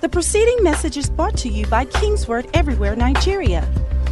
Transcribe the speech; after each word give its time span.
The 0.00 0.08
preceding 0.08 0.62
message 0.62 0.96
is 0.96 1.10
brought 1.10 1.36
to 1.38 1.48
you 1.48 1.66
by 1.66 1.84
Kingsword 1.84 2.48
Everywhere 2.54 2.94
Nigeria. 2.94 3.66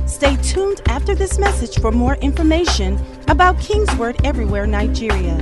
Stay 0.09 0.35
tuned 0.39 0.81
after 0.89 1.15
this 1.15 1.39
message 1.39 1.79
for 1.79 1.93
more 1.93 2.17
information 2.17 2.99
about 3.29 3.61
Kingsword 3.61 4.17
Everywhere 4.25 4.67
Nigeria. 4.67 5.37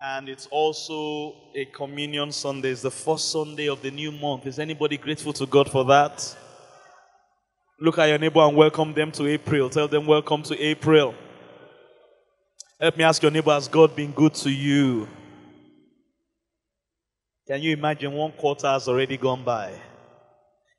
And 0.00 0.28
it's 0.28 0.46
also 0.52 1.34
a 1.56 1.64
communion 1.64 2.30
Sunday. 2.30 2.70
It's 2.70 2.82
the 2.82 2.92
first 2.92 3.32
Sunday 3.32 3.68
of 3.68 3.82
the 3.82 3.90
new 3.90 4.12
month. 4.12 4.46
Is 4.46 4.60
anybody 4.60 4.96
grateful 4.96 5.32
to 5.32 5.44
God 5.46 5.68
for 5.68 5.84
that? 5.86 6.36
Look 7.80 7.98
at 7.98 8.06
your 8.06 8.18
neighbor 8.18 8.38
and 8.40 8.56
welcome 8.56 8.94
them 8.94 9.10
to 9.12 9.26
April. 9.26 9.68
Tell 9.68 9.88
them, 9.88 10.06
Welcome 10.06 10.44
to 10.44 10.56
April. 10.60 11.12
Help 12.80 12.96
me 12.96 13.02
ask 13.02 13.20
your 13.20 13.32
neighbor, 13.32 13.50
Has 13.50 13.66
God 13.66 13.96
been 13.96 14.12
good 14.12 14.34
to 14.34 14.50
you? 14.50 15.08
Can 17.44 17.60
you 17.60 17.72
imagine 17.72 18.12
one 18.12 18.30
quarter 18.30 18.68
has 18.68 18.86
already 18.86 19.16
gone 19.16 19.42
by? 19.42 19.72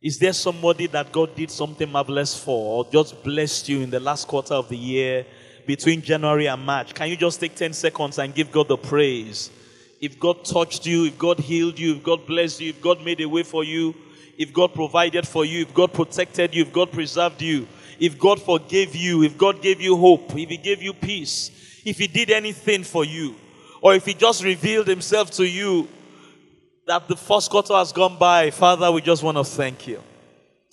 Is 0.01 0.17
there 0.17 0.31
somebody 0.31 0.87
that 0.87 1.11
God 1.11 1.35
did 1.35 1.51
something 1.51 1.91
marvelous 1.91 2.41
for 2.41 2.77
or 2.77 2.89
just 2.89 3.21
blessed 3.21 3.67
you 3.67 3.81
in 3.81 3.89
the 3.89 3.99
last 3.99 4.29
quarter 4.29 4.53
of 4.53 4.69
the 4.69 4.77
year 4.77 5.25
between 5.67 6.01
January 6.01 6.47
and 6.47 6.65
March? 6.65 6.93
Can 6.93 7.09
you 7.09 7.17
just 7.17 7.41
take 7.41 7.55
10 7.55 7.73
seconds 7.73 8.17
and 8.17 8.33
give 8.33 8.49
God 8.49 8.69
the 8.69 8.77
praise? 8.77 9.51
If 9.99 10.17
God 10.17 10.45
touched 10.45 10.85
you, 10.85 11.03
if 11.05 11.17
God 11.17 11.41
healed 11.41 11.77
you, 11.77 11.95
if 11.95 12.03
God 12.03 12.25
blessed 12.25 12.61
you, 12.61 12.69
if 12.69 12.81
God 12.81 13.03
made 13.03 13.19
a 13.19 13.27
way 13.27 13.43
for 13.43 13.65
you, 13.65 13.93
if 14.37 14.53
God 14.53 14.73
provided 14.73 15.27
for 15.27 15.43
you, 15.43 15.63
if 15.63 15.73
God 15.73 15.91
protected 15.91 16.55
you, 16.55 16.61
if 16.61 16.71
God 16.71 16.93
preserved 16.93 17.41
you, 17.41 17.67
if 17.99 18.17
God 18.17 18.41
forgave 18.41 18.95
you, 18.95 19.23
if 19.23 19.37
God 19.37 19.61
gave 19.61 19.81
you 19.81 19.97
hope, 19.97 20.33
if 20.37 20.49
He 20.49 20.57
gave 20.57 20.81
you 20.81 20.93
peace, 20.93 21.51
if 21.83 21.97
He 21.97 22.07
did 22.07 22.29
anything 22.29 22.85
for 22.85 23.03
you, 23.03 23.35
or 23.81 23.95
if 23.95 24.05
He 24.05 24.13
just 24.13 24.45
revealed 24.45 24.87
Himself 24.87 25.29
to 25.31 25.45
you 25.45 25.89
that 26.85 27.07
the 27.07 27.15
first 27.15 27.49
quarter 27.49 27.73
has 27.73 27.91
gone 27.93 28.17
by, 28.17 28.51
Father, 28.51 28.91
we 28.91 29.01
just 29.01 29.23
want 29.23 29.37
to 29.37 29.43
thank 29.43 29.87
you. 29.87 30.01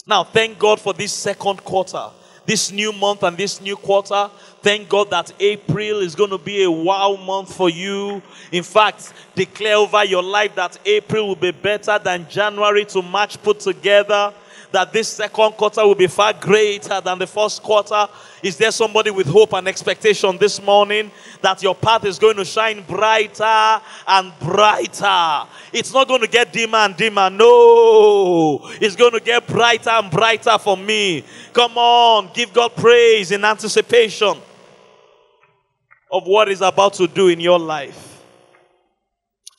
Now, 0.07 0.25
thank 0.25 0.59
God 0.59 0.81
for 0.81 0.93
this 0.93 1.13
second 1.13 1.63
quarter, 1.63 2.07
this 2.45 2.73
new 2.73 2.93
month, 2.93 3.23
and 3.23 3.37
this 3.37 3.61
new 3.61 3.77
quarter. 3.77 4.29
Thank 4.61 4.89
God 4.89 5.11
that 5.11 5.33
April 5.39 6.01
is 6.01 6.17
going 6.17 6.31
to 6.31 6.39
be 6.39 6.65
a 6.65 6.71
wow 6.71 7.17
month 7.17 7.55
for 7.55 7.71
you. 7.71 8.21
In 8.51 8.65
fact, 8.65 9.13
declare 9.37 9.77
over 9.77 10.05
your 10.05 10.23
life 10.23 10.55
that 10.57 10.79
April 10.85 11.29
will 11.29 11.37
be 11.37 11.53
better 11.53 11.99
than 11.99 12.29
January 12.29 12.85
to 12.87 13.03
March 13.03 13.41
put 13.41 13.61
together 13.61 14.35
that 14.73 14.93
this 14.93 15.09
second 15.09 15.53
quarter 15.53 15.85
will 15.87 15.95
be 15.95 16.07
far 16.07 16.33
greater 16.33 17.01
than 17.01 17.19
the 17.19 17.27
first 17.27 17.63
quarter? 17.63 18.07
Is 18.43 18.57
there 18.57 18.71
somebody 18.71 19.11
with 19.11 19.27
hope 19.27 19.53
and 19.53 19.69
expectation 19.69 20.37
this 20.39 20.63
morning 20.63 21.11
that 21.43 21.63
your 21.63 21.75
path 21.75 22.05
is 22.05 22.19
going 22.19 22.37
to 22.37 22.45
shine 22.45 22.83
brighter 22.83 23.81
and 24.07 24.33
brighter? 24.41 25.49
It's 25.73 25.93
not 25.93 26.09
going 26.09 26.23
to 26.23 26.29
get 26.29 26.53
dimmer 26.53 26.79
and 26.79 26.97
dimmer. 26.97 27.31
No, 27.31 28.61
it's 28.81 28.97
going 28.97 29.13
to 29.13 29.21
get 29.21 29.47
brighter 29.47 29.91
and 29.91 30.11
brighter 30.11 30.59
for 30.59 30.77
me. 30.77 31.25
Come 31.53 31.77
on, 31.77 32.31
give 32.33 32.53
God 32.53 32.75
praise 32.77 33.33
in 33.33 33.45
anticipation 33.45 34.37
of 36.13 36.27
what 36.27 36.49
is 36.49 36.61
about 36.61 36.95
to 36.95 37.07
do 37.07 37.29
in 37.29 37.41
your 37.41 37.59
life. 37.59 38.23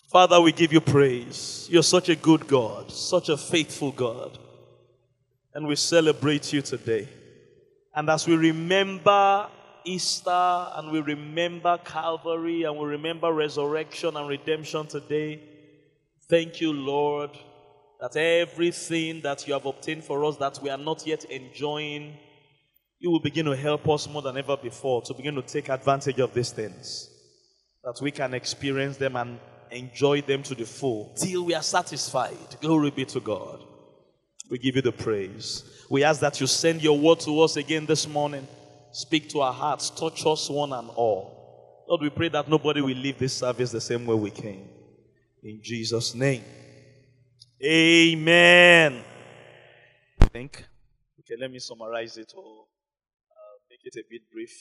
Father, 0.09 0.41
we 0.41 0.51
give 0.51 0.73
you 0.73 0.81
praise. 0.81 1.67
You're 1.71 1.83
such 1.83 2.09
a 2.09 2.15
good 2.15 2.45
God, 2.45 2.91
such 2.91 3.29
a 3.29 3.37
faithful 3.37 3.93
God 3.93 4.37
and 5.53 5.67
we 5.67 5.75
celebrate 5.75 6.53
you 6.53 6.61
today. 6.61 7.07
And 7.93 8.09
as 8.09 8.27
we 8.27 8.35
remember 8.35 9.47
Easter 9.83 10.29
and 10.29 10.91
we 10.91 11.01
remember 11.01 11.77
Calvary 11.83 12.63
and 12.63 12.77
we 12.77 12.85
remember 12.85 13.31
resurrection 13.33 14.15
and 14.15 14.27
redemption 14.27 14.87
today, 14.87 15.41
thank 16.29 16.61
you, 16.61 16.71
Lord, 16.71 17.31
that 17.99 18.15
everything 18.15 19.21
that 19.21 19.47
you 19.47 19.53
have 19.53 19.65
obtained 19.65 20.03
for 20.03 20.23
us 20.25 20.37
that 20.37 20.59
we 20.61 20.69
are 20.69 20.77
not 20.77 21.05
yet 21.05 21.25
enjoying, 21.25 22.17
you 22.99 23.11
will 23.11 23.19
begin 23.19 23.45
to 23.45 23.55
help 23.55 23.89
us 23.89 24.07
more 24.07 24.21
than 24.21 24.37
ever 24.37 24.55
before 24.55 25.01
to 25.01 25.13
begin 25.13 25.35
to 25.35 25.41
take 25.41 25.69
advantage 25.69 26.19
of 26.19 26.33
these 26.33 26.51
things. 26.51 27.09
That 27.83 27.99
we 28.01 28.11
can 28.11 28.33
experience 28.33 28.97
them 28.97 29.15
and 29.15 29.39
enjoy 29.71 30.21
them 30.21 30.43
to 30.43 30.55
the 30.55 30.65
full 30.65 31.13
till 31.15 31.43
we 31.45 31.55
are 31.55 31.63
satisfied. 31.63 32.37
Glory 32.61 32.91
be 32.91 33.05
to 33.05 33.19
God. 33.19 33.65
We 34.51 34.59
give 34.59 34.75
you 34.75 34.81
the 34.81 34.91
praise. 34.91 35.63
We 35.89 36.03
ask 36.03 36.19
that 36.19 36.41
you 36.41 36.45
send 36.45 36.83
your 36.83 36.99
word 36.99 37.21
to 37.21 37.39
us 37.39 37.55
again 37.55 37.85
this 37.85 38.05
morning. 38.05 38.45
Speak 38.91 39.29
to 39.29 39.39
our 39.39 39.53
hearts. 39.53 39.89
Touch 39.89 40.25
us 40.25 40.49
one 40.49 40.73
and 40.73 40.89
all. 40.89 41.85
Lord, 41.87 42.01
we 42.01 42.09
pray 42.09 42.27
that 42.27 42.49
nobody 42.49 42.81
will 42.81 42.97
leave 42.97 43.17
this 43.17 43.31
service 43.31 43.71
the 43.71 43.79
same 43.79 44.05
way 44.05 44.15
we 44.15 44.29
came. 44.29 44.67
In 45.41 45.61
Jesus' 45.63 46.13
name. 46.13 46.43
Amen. 47.63 49.01
I 50.19 50.25
think. 50.25 50.65
Okay, 51.21 51.39
let 51.39 51.49
me 51.49 51.59
summarize 51.59 52.17
it 52.17 52.33
or 52.35 52.65
make 53.69 53.85
it 53.85 53.95
a 53.97 54.03
bit 54.09 54.23
brief. 54.33 54.51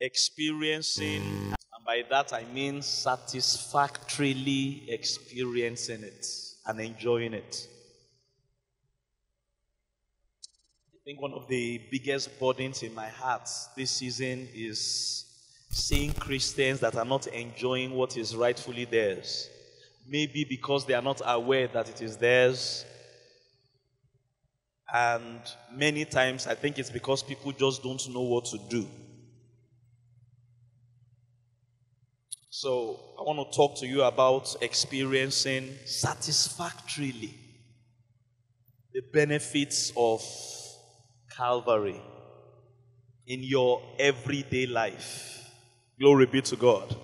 Experiencing, 0.00 1.22
and 1.52 1.84
by 1.86 2.02
that 2.10 2.32
I 2.32 2.46
mean 2.52 2.82
satisfactorily 2.82 4.86
experiencing 4.88 6.02
it 6.02 6.26
and 6.66 6.80
enjoying 6.80 7.34
it. 7.34 7.68
Think 11.04 11.20
one 11.20 11.32
of 11.32 11.48
the 11.48 11.80
biggest 11.90 12.38
burdens 12.38 12.82
in 12.82 12.94
my 12.94 13.08
heart 13.08 13.48
this 13.76 13.90
season 13.90 14.46
is 14.54 15.24
seeing 15.70 16.12
Christians 16.12 16.80
that 16.80 16.94
are 16.94 17.04
not 17.04 17.26
enjoying 17.28 17.92
what 17.92 18.16
is 18.16 18.36
rightfully 18.36 18.84
theirs. 18.84 19.48
Maybe 20.06 20.44
because 20.44 20.84
they 20.84 20.94
are 20.94 21.02
not 21.02 21.22
aware 21.24 21.68
that 21.68 21.88
it 21.88 22.02
is 22.02 22.16
theirs. 22.18 22.84
And 24.92 25.40
many 25.72 26.04
times 26.04 26.46
I 26.46 26.54
think 26.54 26.78
it's 26.78 26.90
because 26.90 27.22
people 27.22 27.52
just 27.52 27.82
don't 27.82 28.06
know 28.10 28.22
what 28.22 28.44
to 28.46 28.58
do. 28.68 28.86
So 32.50 33.00
I 33.18 33.22
want 33.22 33.50
to 33.50 33.56
talk 33.56 33.78
to 33.78 33.86
you 33.86 34.02
about 34.02 34.54
experiencing 34.60 35.70
satisfactorily 35.86 37.34
the 38.92 39.02
benefits 39.12 39.92
of 39.96 40.20
Calvary 41.36 42.00
in 43.26 43.42
your 43.42 43.80
everyday 43.98 44.66
life. 44.66 45.50
Glory 45.98 46.26
be 46.26 46.42
to 46.42 46.56
God. 46.56 46.94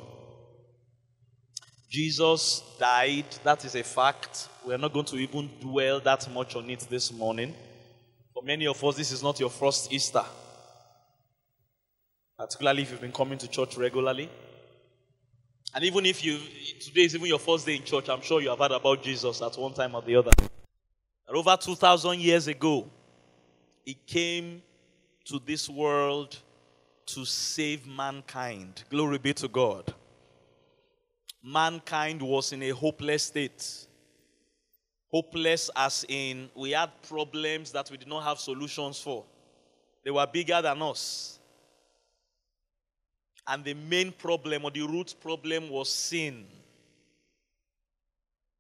Jesus 1.89 2.63
died, 2.79 3.27
that 3.45 3.65
is 3.65 3.75
a 3.75 3.83
fact. 3.83 4.49
We're 4.67 4.79
not 4.79 4.93
going 4.93 5.07
to 5.07 5.17
even 5.17 5.49
dwell 5.61 6.01
that 6.01 6.29
much 6.33 6.57
on 6.57 6.69
it 6.69 6.81
this 6.91 7.13
morning. 7.13 7.55
For 8.35 8.43
many 8.43 8.67
of 8.67 8.83
us, 8.85 8.97
this 8.97 9.13
is 9.13 9.23
not 9.23 9.39
your 9.41 9.51
first 9.51 9.93
Easter. 9.93 10.25
Particularly 12.39 12.83
if 12.83 12.91
you've 12.91 13.01
been 13.01 13.13
coming 13.13 13.39
to 13.39 13.49
church 13.49 13.77
regularly. 13.79 14.29
And 15.75 15.85
even 15.85 16.05
if 16.07 16.25
you, 16.25 16.39
today 16.81 17.03
is 17.03 17.15
even 17.15 17.29
your 17.29 17.39
first 17.39 17.67
day 17.67 17.77
in 17.77 17.85
church, 17.85 18.09
I'm 18.09 18.21
sure 18.21 18.41
you 18.41 18.49
have 18.51 18.59
heard 18.59 18.73
about 18.73 19.03
Jesus 19.03 19.41
at 19.41 19.57
one 19.57 19.73
time 19.73 19.95
or 19.95 20.03
the 20.03 20.17
other. 20.17 20.33
And 21.29 21.37
over 21.37 21.57
2,000 21.57 22.21
years 22.21 22.49
ago, 22.49 22.91
he 23.87 23.95
came 23.95 24.63
to 25.25 25.41
this 25.47 25.69
world 25.69 26.37
to 27.07 27.25
save 27.25 27.87
mankind. 27.87 28.83
Glory 28.91 29.19
be 29.19 29.33
to 29.33 29.47
God. 29.47 29.95
Mankind 31.43 32.21
was 32.21 32.53
in 32.53 32.65
a 32.65 32.71
hopeless 32.71 33.23
state. 33.23 33.87
Hopeless, 35.09 35.71
as 35.77 36.05
in, 36.09 36.51
we 36.57 36.73
had 36.73 36.91
problems 37.09 37.71
that 37.71 37.89
we 37.89 37.97
did 37.97 38.09
not 38.09 38.25
have 38.25 38.41
solutions 38.41 39.01
for. 39.01 39.25
They 40.05 40.11
were 40.11 40.27
bigger 40.27 40.61
than 40.61 40.83
us. 40.83 41.39
And 43.47 43.65
the 43.65 43.75
main 43.75 44.11
problem, 44.11 44.65
or 44.65 44.73
the 44.73 44.83
root 44.83 45.15
problem, 45.21 45.71
was 45.71 45.89
sin. 45.89 46.45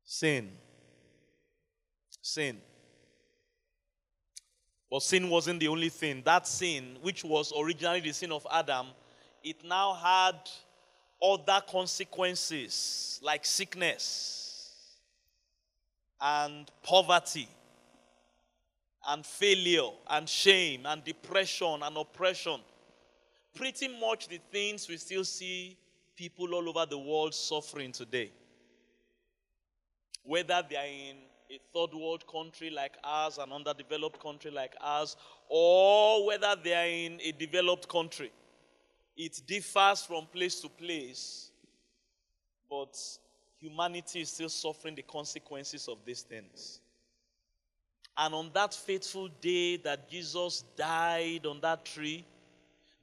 Sin. 0.04 0.52
Sin. 2.22 2.58
But 4.90 5.02
sin 5.02 5.28
wasn't 5.28 5.60
the 5.60 5.68
only 5.68 5.88
thing. 5.88 6.22
That 6.24 6.46
sin, 6.46 6.96
which 7.02 7.24
was 7.24 7.52
originally 7.58 8.00
the 8.00 8.12
sin 8.12 8.32
of 8.32 8.46
Adam, 8.50 8.86
it 9.42 9.64
now 9.64 9.94
had 9.94 10.36
other 11.22 11.62
consequences 11.68 13.20
like 13.22 13.44
sickness 13.44 14.72
and 16.20 16.70
poverty 16.82 17.48
and 19.08 19.24
failure 19.24 19.90
and 20.08 20.28
shame 20.28 20.86
and 20.86 21.02
depression 21.04 21.80
and 21.82 21.96
oppression. 21.96 22.60
Pretty 23.54 23.88
much 23.88 24.28
the 24.28 24.40
things 24.50 24.88
we 24.88 24.96
still 24.96 25.24
see 25.24 25.76
people 26.14 26.54
all 26.54 26.68
over 26.68 26.86
the 26.86 26.98
world 26.98 27.34
suffering 27.34 27.92
today. 27.92 28.30
Whether 30.24 30.62
they 30.68 30.76
are 30.76 30.86
in 30.86 31.16
a 31.50 31.60
third 31.72 31.94
world 31.94 32.24
country 32.26 32.70
like 32.70 32.96
ours, 33.04 33.38
an 33.38 33.52
underdeveloped 33.52 34.20
country 34.20 34.50
like 34.50 34.74
ours, 34.80 35.16
or 35.48 36.26
whether 36.26 36.56
they 36.62 36.74
are 36.74 36.86
in 36.86 37.20
a 37.22 37.32
developed 37.32 37.88
country. 37.88 38.32
It 39.16 39.40
differs 39.46 40.02
from 40.02 40.26
place 40.26 40.60
to 40.60 40.68
place, 40.68 41.50
but 42.68 42.98
humanity 43.58 44.20
is 44.20 44.30
still 44.30 44.48
suffering 44.48 44.94
the 44.94 45.02
consequences 45.02 45.88
of 45.88 45.98
these 46.04 46.22
things. 46.22 46.80
And 48.18 48.34
on 48.34 48.50
that 48.54 48.74
fateful 48.74 49.28
day 49.40 49.76
that 49.78 50.10
Jesus 50.10 50.64
died 50.76 51.46
on 51.46 51.60
that 51.60 51.84
tree, 51.84 52.24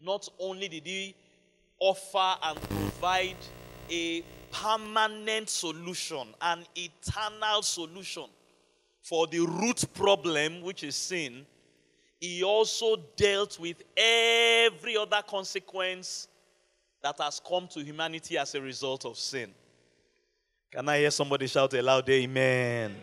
not 0.02 0.28
only 0.40 0.68
did 0.68 0.86
he 0.86 1.16
offer 1.80 2.36
and 2.44 2.60
provide 2.62 3.38
a 3.90 4.24
permanent 4.54 5.50
solution, 5.50 6.28
an 6.42 6.64
eternal 6.76 7.64
solution 7.64 8.26
for 9.02 9.28
the 9.28 9.40
root 9.40 9.84
problem, 9.94 10.62
which 10.62 10.84
is 10.84 10.96
sin, 10.96 11.46
he 12.20 12.44
also 12.44 12.96
dealt 13.18 13.60
with 13.60 13.84
every 13.98 14.96
other 14.96 15.22
consequence 15.28 16.28
that 17.02 17.16
has 17.20 17.42
come 17.46 17.68
to 17.68 17.84
humanity 17.84 18.38
as 18.38 18.56
a 18.56 18.62
result 18.62 19.06
of 19.06 19.18
sin. 19.18 19.50
Can 20.72 20.88
I 20.88 21.00
hear 21.00 21.12
somebody 21.12 21.48
shout 21.48 21.74
a 21.74 21.82
loud 21.82 22.08
amen? 22.10 22.96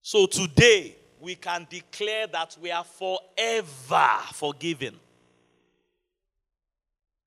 So 0.00 0.26
today, 0.26 0.96
we 1.20 1.34
can 1.34 1.66
declare 1.68 2.26
that 2.28 2.56
we 2.60 2.70
are 2.70 2.84
forever 2.84 4.08
forgiven 4.32 4.98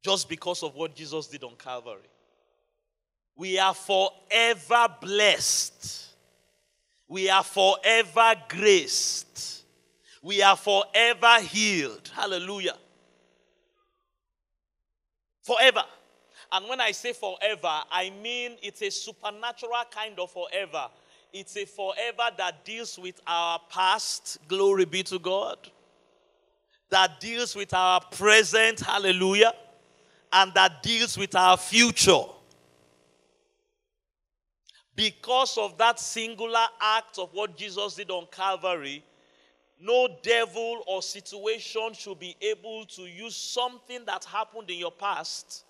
just 0.05 0.29
because 0.29 0.61
of 0.61 0.75
what 0.75 0.93
Jesus 0.93 1.25
did 1.25 1.43
on 1.43 1.55
Calvary. 1.57 2.07
We 3.35 3.57
are 3.57 3.73
forever 3.73 4.87
blessed. 5.01 6.09
We 7.07 7.27
are 7.27 7.43
forever 7.43 8.35
graced. 8.47 9.63
We 10.21 10.43
are 10.43 10.55
forever 10.55 11.39
healed. 11.41 12.11
Hallelujah. 12.13 12.77
Forever. 15.41 15.83
And 16.51 16.69
when 16.69 16.81
I 16.81 16.91
say 16.91 17.13
forever, 17.13 17.81
I 17.91 18.11
mean 18.21 18.57
it's 18.61 18.83
a 18.83 18.91
supernatural 18.91 19.85
kind 19.89 20.19
of 20.19 20.29
forever. 20.29 20.85
It's 21.33 21.57
a 21.57 21.65
forever 21.65 22.29
that 22.37 22.63
deals 22.63 22.99
with 22.99 23.19
our 23.25 23.59
past. 23.71 24.37
Glory 24.47 24.85
be 24.85 25.01
to 25.01 25.17
God. 25.17 25.57
That 26.91 27.19
deals 27.19 27.55
with 27.55 27.73
our 27.73 28.01
present. 28.01 28.81
Hallelujah. 28.81 29.53
And 30.37 30.53
that 30.53 30.83
deals 30.83 31.17
with 31.17 31.33
our 31.33 31.55
future. 31.55 32.23
Because 34.93 35.57
of 35.57 35.77
that 35.77 35.97
singular 35.97 36.65
act 36.81 37.17
of 37.19 37.33
what 37.33 37.55
Jesus 37.55 37.95
did 37.95 38.11
on 38.11 38.27
Calvary, 38.31 39.01
no 39.79 40.09
devil 40.21 40.83
or 40.87 41.01
situation 41.01 41.93
should 41.93 42.19
be 42.19 42.35
able 42.41 42.85
to 42.85 43.03
use 43.03 43.35
something 43.35 44.03
that 44.05 44.25
happened 44.25 44.69
in 44.69 44.77
your 44.77 44.91
past, 44.91 45.63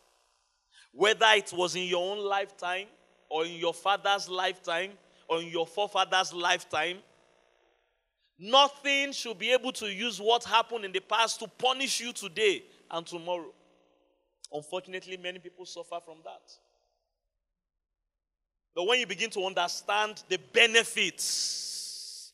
whether 0.92 1.28
it 1.36 1.54
was 1.54 1.76
in 1.76 1.84
your 1.84 2.12
own 2.12 2.24
lifetime 2.26 2.88
or 3.30 3.46
in 3.46 3.54
your 3.54 3.74
father's 3.74 4.28
lifetime 4.30 4.92
or 5.28 5.42
in 5.42 5.48
your 5.48 5.68
forefathers' 5.68 6.34
lifetime. 6.34 6.98
Nothing 8.38 9.12
should 9.12 9.38
be 9.38 9.52
able 9.52 9.72
to 9.74 9.86
use 9.94 10.20
what 10.20 10.44
happened 10.44 10.86
in 10.86 10.92
the 10.92 11.00
past 11.02 11.40
to 11.40 11.48
punish 11.48 12.00
you 12.00 12.14
today 12.14 12.64
and 12.90 13.06
tomorrow. 13.06 13.52
Unfortunately, 14.53 15.18
many 15.18 15.39
people 15.39 15.65
suffer 15.65 16.00
from 16.03 16.18
that. 16.24 16.53
But 18.75 18.88
when 18.88 19.00
you 19.00 19.07
begin 19.07 19.30
to 19.31 19.45
understand 19.45 20.24
the 20.27 20.38
benefits 20.51 22.33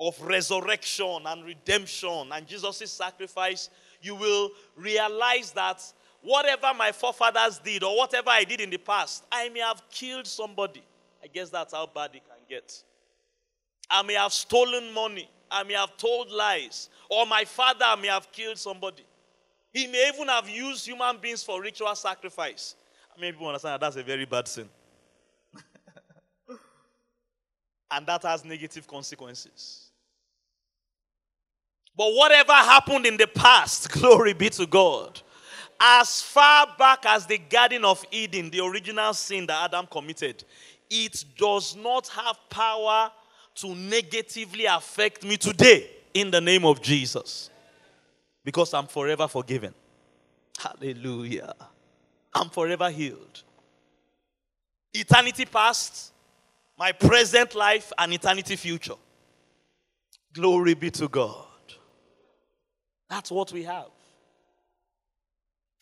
of 0.00 0.20
resurrection 0.20 1.18
and 1.26 1.44
redemption 1.44 2.30
and 2.32 2.46
Jesus' 2.46 2.90
sacrifice, 2.90 3.70
you 4.00 4.16
will 4.16 4.50
realize 4.76 5.52
that 5.52 5.80
whatever 6.22 6.72
my 6.76 6.90
forefathers 6.90 7.58
did 7.58 7.84
or 7.84 7.96
whatever 7.96 8.30
I 8.30 8.42
did 8.42 8.60
in 8.60 8.70
the 8.70 8.78
past, 8.78 9.24
I 9.30 9.48
may 9.50 9.60
have 9.60 9.82
killed 9.90 10.26
somebody. 10.26 10.82
I 11.22 11.28
guess 11.28 11.50
that's 11.50 11.72
how 11.72 11.86
bad 11.86 12.10
it 12.14 12.22
can 12.24 12.38
get. 12.48 12.82
I 13.88 14.02
may 14.02 14.14
have 14.14 14.32
stolen 14.32 14.92
money. 14.92 15.30
I 15.50 15.62
may 15.62 15.74
have 15.74 15.96
told 15.96 16.30
lies. 16.30 16.88
Or 17.08 17.26
my 17.26 17.44
father 17.44 18.00
may 18.00 18.08
have 18.08 18.32
killed 18.32 18.58
somebody. 18.58 19.04
He 19.72 19.86
may 19.86 20.10
even 20.14 20.28
have 20.28 20.48
used 20.48 20.86
human 20.86 21.16
beings 21.18 21.42
for 21.42 21.60
ritual 21.60 21.94
sacrifice. 21.94 22.74
I 23.16 23.20
mean, 23.20 23.32
people 23.32 23.48
understand 23.48 23.74
that 23.74 23.80
that's 23.80 23.96
a 23.96 24.02
very 24.02 24.26
bad 24.26 24.46
sin. 24.46 24.68
and 27.90 28.06
that 28.06 28.22
has 28.22 28.44
negative 28.44 28.86
consequences. 28.86 29.90
But 31.96 32.14
whatever 32.14 32.52
happened 32.52 33.06
in 33.06 33.16
the 33.16 33.26
past, 33.26 33.90
glory 34.00 34.34
be 34.34 34.50
to 34.50 34.66
God. 34.66 35.20
As 35.80 36.22
far 36.22 36.68
back 36.78 37.04
as 37.06 37.26
the 37.26 37.38
Garden 37.38 37.84
of 37.84 38.04
Eden, 38.12 38.50
the 38.50 38.60
original 38.60 39.12
sin 39.14 39.46
that 39.46 39.64
Adam 39.64 39.86
committed, 39.86 40.44
it 40.88 41.24
does 41.36 41.74
not 41.74 42.08
have 42.08 42.38
power 42.48 43.10
to 43.56 43.74
negatively 43.74 44.66
affect 44.66 45.24
me 45.24 45.36
today 45.36 45.90
in 46.14 46.30
the 46.30 46.40
name 46.40 46.64
of 46.64 46.80
Jesus. 46.80 47.50
Because 48.44 48.74
I'm 48.74 48.86
forever 48.86 49.28
forgiven. 49.28 49.74
Hallelujah. 50.58 51.54
I'm 52.34 52.48
forever 52.48 52.90
healed. 52.90 53.42
Eternity 54.94 55.44
past, 55.44 56.12
my 56.78 56.92
present 56.92 57.54
life, 57.54 57.92
and 57.96 58.12
eternity 58.12 58.56
future. 58.56 58.94
Glory 60.32 60.74
be 60.74 60.90
to 60.90 61.08
God. 61.08 61.46
That's 63.08 63.30
what 63.30 63.52
we 63.52 63.64
have. 63.64 63.90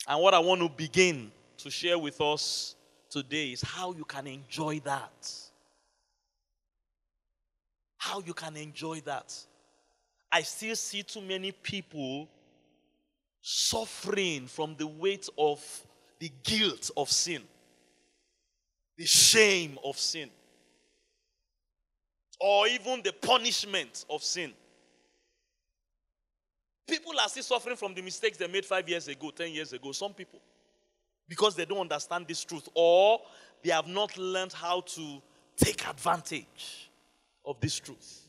And 0.09 0.21
what 0.21 0.35
I 0.35 0.39
want 0.41 0.61
to 0.63 0.69
begin 0.69 1.31
to 1.59 1.71
share 1.71 1.99
with 1.99 2.21
us 2.21 2.75
today 3.09 3.53
is 3.53 3.63
how 3.63 3.93
you 3.93 4.05
can 4.05 4.27
enjoy 4.27 4.81
that. 4.81 5.33
How 7.99 8.21
you 8.21 8.33
can 8.33 8.57
enjoy 8.57 9.01
that. 9.03 9.35
I 10.33 10.43
still 10.43 10.75
see 10.75 11.03
too 11.03 11.21
many 11.21 11.53
people 11.53 12.29
suffering 13.43 14.47
from 14.47 14.75
the 14.77 14.87
weight 14.87 15.29
of 15.39 15.63
the 16.19 16.31
guilt 16.43 16.91
of 16.97 17.11
sin, 17.11 17.43
the 18.97 19.07
shame 19.07 19.79
of 19.85 19.99
sin, 19.99 20.31
or 22.41 22.67
even 22.69 23.03
the 23.03 23.13
punishment 23.13 24.05
of 24.11 24.23
sin. 24.23 24.53
People 26.87 27.13
are 27.21 27.29
still 27.29 27.43
suffering 27.43 27.77
from 27.77 27.95
the 27.95 28.03
mistakes 28.03 28.37
they 28.37 28.49
made 28.49 28.65
five 28.65 28.89
years 28.89 29.07
ago, 29.09 29.31
ten 29.31 29.53
years 29.53 29.73
ago. 29.73 29.93
Some 29.93 30.13
people 30.13 30.41
because 31.31 31.55
they 31.55 31.65
don't 31.65 31.79
understand 31.79 32.27
this 32.27 32.45
truth 32.45 32.69
or 32.75 33.21
they 33.63 33.71
have 33.71 33.87
not 33.87 34.19
learned 34.19 34.53
how 34.53 34.81
to 34.81 35.23
take 35.57 35.89
advantage 35.89 36.91
of 37.47 37.59
this 37.61 37.79
truth. 37.79 38.20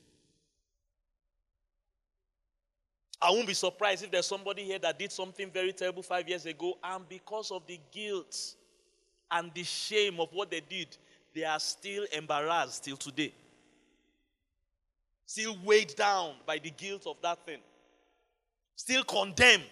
I 3.22 3.30
won't 3.30 3.46
be 3.46 3.54
surprised 3.54 4.04
if 4.04 4.12
there's 4.12 4.26
somebody 4.26 4.64
here 4.64 4.80
that 4.80 4.98
did 4.98 5.12
something 5.12 5.52
very 5.52 5.74
terrible 5.74 6.02
five 6.02 6.28
years 6.28 6.46
ago, 6.48 6.78
and 6.84 7.08
because 7.08 7.52
of 7.52 7.68
the 7.68 7.80
guilt 7.92 8.56
and 9.30 9.52
the 9.54 9.64
shame 9.64 10.20
of 10.20 10.30
what 10.34 10.50
they 10.50 10.62
did, 10.62 10.98
they 11.34 11.44
are 11.44 11.60
still 11.60 12.06
embarrassed 12.12 12.84
till 12.84 12.98
today. 12.98 13.34
Still 15.26 15.56
weighed 15.64 15.96
down 15.96 16.34
by 16.46 16.58
the 16.58 16.72
guilt 16.72 17.06
of 17.06 17.18
that 17.22 17.46
thing, 17.46 17.60
still 18.76 19.04
condemned 19.04 19.64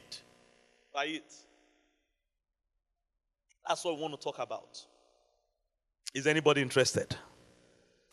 by 0.94 1.06
it. 1.06 1.34
That's 3.68 3.84
what 3.84 3.96
we 3.96 4.01
want 4.01 4.13
to 4.13 4.20
talk 4.20 4.39
about. 4.39 4.86
Is 6.13 6.27
anybody 6.27 6.62
interested? 6.62 7.15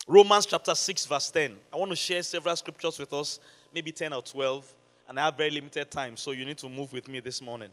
Romans 0.07 0.45
chapter 0.45 0.73
6, 0.73 1.05
verse 1.05 1.31
10. 1.31 1.55
I 1.71 1.77
want 1.77 1.91
to 1.91 1.95
share 1.95 2.23
several 2.23 2.55
scriptures 2.55 2.97
with 2.99 3.11
us, 3.13 3.39
maybe 3.73 3.91
10 3.91 4.13
or 4.13 4.21
12, 4.21 4.73
and 5.07 5.19
I 5.19 5.25
have 5.25 5.37
very 5.37 5.51
limited 5.51 5.89
time, 5.89 6.17
so 6.17 6.31
you 6.31 6.45
need 6.45 6.57
to 6.59 6.69
move 6.69 6.91
with 6.93 7.07
me 7.07 7.19
this 7.19 7.41
morning. 7.41 7.69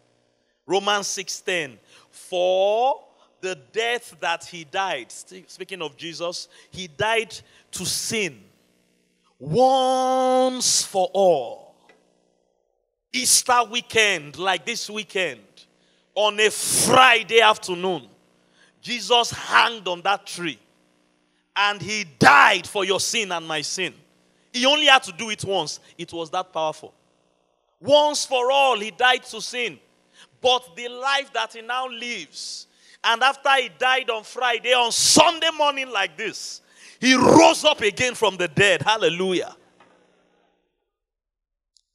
Romans 0.66 1.08
6:10. 1.08 1.78
For 2.10 3.02
the 3.40 3.56
death 3.56 4.16
that 4.20 4.44
he 4.44 4.64
died, 4.64 5.12
speaking 5.12 5.82
of 5.82 5.96
Jesus, 5.96 6.48
he 6.70 6.86
died 6.86 7.34
to 7.72 7.84
sin 7.84 8.42
once 9.38 10.82
for 10.82 11.10
all. 11.12 11.74
Easter 13.12 13.62
weekend, 13.70 14.38
like 14.38 14.64
this 14.64 14.88
weekend, 14.88 15.40
on 16.14 16.38
a 16.40 16.50
Friday 16.50 17.40
afternoon, 17.40 18.08
Jesus 18.80 19.30
hanged 19.30 19.86
on 19.88 20.02
that 20.02 20.26
tree 20.26 20.58
and 21.56 21.80
he 21.80 22.04
died 22.18 22.66
for 22.66 22.84
your 22.84 23.00
sin 23.00 23.30
and 23.32 23.46
my 23.46 23.60
sin. 23.62 23.94
He 24.52 24.66
only 24.66 24.86
had 24.86 25.02
to 25.04 25.12
do 25.12 25.30
it 25.30 25.44
once. 25.44 25.80
It 25.96 26.12
was 26.12 26.30
that 26.30 26.52
powerful. 26.52 26.94
Once 27.84 28.24
for 28.24 28.50
all, 28.50 28.78
he 28.80 28.90
died 28.90 29.22
to 29.24 29.42
sin. 29.42 29.78
But 30.40 30.74
the 30.74 30.88
life 30.88 31.30
that 31.34 31.52
he 31.52 31.60
now 31.60 31.86
lives, 31.86 32.66
and 33.02 33.22
after 33.22 33.50
he 33.56 33.68
died 33.78 34.08
on 34.08 34.24
Friday, 34.24 34.72
on 34.72 34.90
Sunday 34.90 35.50
morning 35.56 35.90
like 35.90 36.16
this, 36.16 36.62
he 36.98 37.14
rose 37.14 37.62
up 37.62 37.82
again 37.82 38.14
from 38.14 38.38
the 38.38 38.48
dead. 38.48 38.80
Hallelujah. 38.80 39.54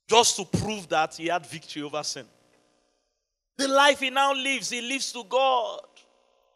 Just 0.08 0.36
to 0.36 0.46
prove 0.46 0.88
that 0.90 1.16
he 1.16 1.28
had 1.28 1.46
victory 1.48 1.82
over 1.82 2.04
sin. 2.04 2.26
The 3.58 3.68
life 3.68 4.00
he 4.00 4.12
now 4.12 4.34
lives, 4.34 4.70
he 4.70 4.82
lives 4.82 5.12
to 5.14 5.24
God. 5.24 5.82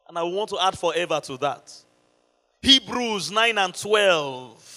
And 0.08 0.18
I 0.18 0.24
want 0.24 0.52
to 0.52 0.60
add 0.62 0.78
forever 0.78 1.20
to 1.22 1.38
that. 1.38 1.74
Hebrews 2.62 3.32
9 3.32 3.58
and 3.58 3.74
12. 3.74 4.73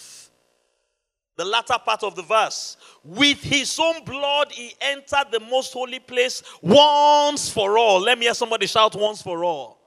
The 1.37 1.45
latter 1.45 1.76
part 1.85 2.02
of 2.02 2.16
the 2.16 2.23
verse. 2.23 2.78
With 3.05 3.43
his 3.43 3.78
own 3.78 4.05
blood, 4.05 4.52
he 4.52 4.75
entered 4.81 5.26
the 5.31 5.40
most 5.40 5.73
holy 5.75 6.00
place 6.00 6.43
once 6.62 7.50
for 7.50 7.76
all. 7.76 8.00
Let 8.00 8.19
me 8.19 8.25
hear 8.25 8.35
somebody 8.35 8.66
shout, 8.66 8.97
once 8.97 9.21
for 9.21 9.45
all. 9.45 9.78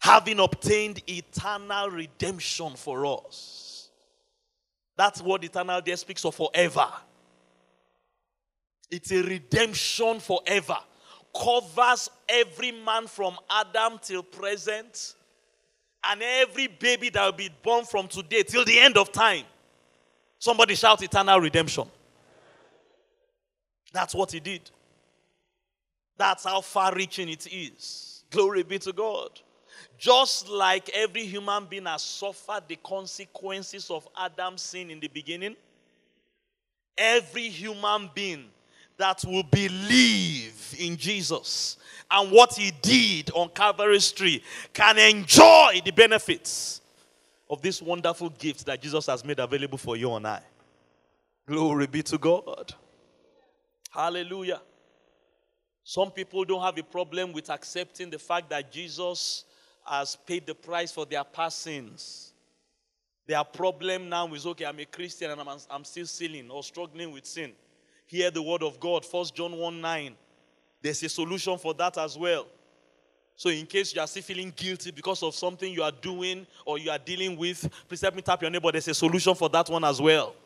Having 0.00 0.40
obtained 0.40 1.02
eternal 1.08 1.88
redemption 1.88 2.74
for 2.76 3.06
us. 3.06 3.90
That's 4.96 5.22
what 5.22 5.42
eternal 5.44 5.80
there 5.82 5.96
speaks 5.96 6.24
of 6.24 6.34
forever. 6.34 6.88
It's 8.90 9.10
a 9.10 9.22
redemption 9.22 10.20
forever. 10.20 10.76
Covers 11.34 12.10
every 12.28 12.72
man 12.72 13.06
from 13.06 13.38
Adam 13.48 13.98
till 14.02 14.22
present, 14.22 15.14
and 16.04 16.22
every 16.22 16.66
baby 16.66 17.08
that 17.08 17.24
will 17.24 17.32
be 17.32 17.48
born 17.62 17.86
from 17.86 18.08
today 18.08 18.42
till 18.42 18.66
the 18.66 18.78
end 18.78 18.98
of 18.98 19.10
time. 19.10 19.44
Somebody 20.42 20.74
shout 20.74 21.00
eternal 21.00 21.38
redemption. 21.38 21.84
That's 23.92 24.12
what 24.12 24.32
he 24.32 24.40
did. 24.40 24.68
That's 26.18 26.42
how 26.42 26.60
far 26.62 26.92
reaching 26.92 27.28
it 27.28 27.46
is. 27.46 28.24
Glory 28.28 28.64
be 28.64 28.80
to 28.80 28.92
God. 28.92 29.40
Just 29.96 30.48
like 30.48 30.90
every 30.94 31.26
human 31.26 31.66
being 31.66 31.86
has 31.86 32.02
suffered 32.02 32.64
the 32.66 32.74
consequences 32.74 33.88
of 33.88 34.08
Adam's 34.18 34.62
sin 34.62 34.90
in 34.90 34.98
the 34.98 35.06
beginning, 35.06 35.54
every 36.98 37.48
human 37.48 38.10
being 38.12 38.46
that 38.96 39.24
will 39.24 39.44
believe 39.44 40.74
in 40.76 40.96
Jesus 40.96 41.76
and 42.10 42.32
what 42.32 42.54
he 42.54 42.72
did 42.82 43.30
on 43.30 43.48
Calvary's 43.50 44.10
tree 44.10 44.42
can 44.72 44.98
enjoy 44.98 45.80
the 45.84 45.92
benefits 45.92 46.81
of 47.52 47.62
this 47.62 47.80
wonderful 47.80 48.30
gift 48.30 48.66
that 48.66 48.82
Jesus 48.82 49.06
has 49.06 49.24
made 49.24 49.38
available 49.38 49.78
for 49.78 49.96
you 49.96 50.12
and 50.14 50.26
I. 50.26 50.42
Glory 51.46 51.86
be 51.86 52.02
to 52.02 52.18
God. 52.18 52.74
Hallelujah. 53.90 54.60
Some 55.84 56.10
people 56.10 56.44
don't 56.44 56.62
have 56.62 56.78
a 56.78 56.82
problem 56.82 57.32
with 57.32 57.50
accepting 57.50 58.10
the 58.10 58.18
fact 58.18 58.50
that 58.50 58.72
Jesus 58.72 59.44
has 59.84 60.16
paid 60.16 60.46
the 60.46 60.54
price 60.54 60.90
for 60.90 61.06
their 61.06 61.24
past 61.24 61.60
sins. 61.60 62.32
Their 63.26 63.44
problem 63.44 64.08
now 64.08 64.32
is 64.34 64.46
okay, 64.46 64.64
I'm 64.64 64.80
a 64.80 64.84
Christian 64.84 65.30
and 65.30 65.40
I'm, 65.40 65.58
I'm 65.70 65.84
still 65.84 66.06
sinning 66.06 66.50
or 66.50 66.64
struggling 66.64 67.12
with 67.12 67.26
sin 67.26 67.52
hear 68.12 68.30
the 68.30 68.42
word 68.42 68.62
of 68.62 68.78
God. 68.78 69.06
First 69.06 69.34
John 69.34 69.56
1 69.56 69.80
9. 69.80 70.14
There's 70.82 71.02
a 71.02 71.08
solution 71.08 71.56
for 71.56 71.72
that 71.74 71.96
as 71.96 72.18
well. 72.18 72.46
So, 73.42 73.50
in 73.50 73.66
case 73.66 73.92
you 73.92 74.00
are 74.00 74.06
still 74.06 74.22
feeling 74.22 74.52
guilty 74.54 74.92
because 74.92 75.20
of 75.24 75.34
something 75.34 75.74
you 75.74 75.82
are 75.82 75.90
doing 75.90 76.46
or 76.64 76.78
you 76.78 76.92
are 76.92 76.98
dealing 76.98 77.36
with, 77.36 77.68
please 77.88 78.00
help 78.00 78.14
me 78.14 78.22
tap 78.22 78.40
your 78.40 78.52
neighbor. 78.52 78.70
There's 78.70 78.86
a 78.86 78.94
solution 78.94 79.34
for 79.34 79.48
that 79.48 79.68
one 79.68 79.82
as 79.82 80.00
well. 80.00 80.36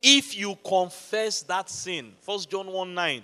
If 0.00 0.34
you 0.34 0.56
confess 0.66 1.42
that 1.42 1.68
sin, 1.68 2.14
First 2.22 2.48
John 2.48 2.68
1 2.68 2.94
9, 2.94 3.22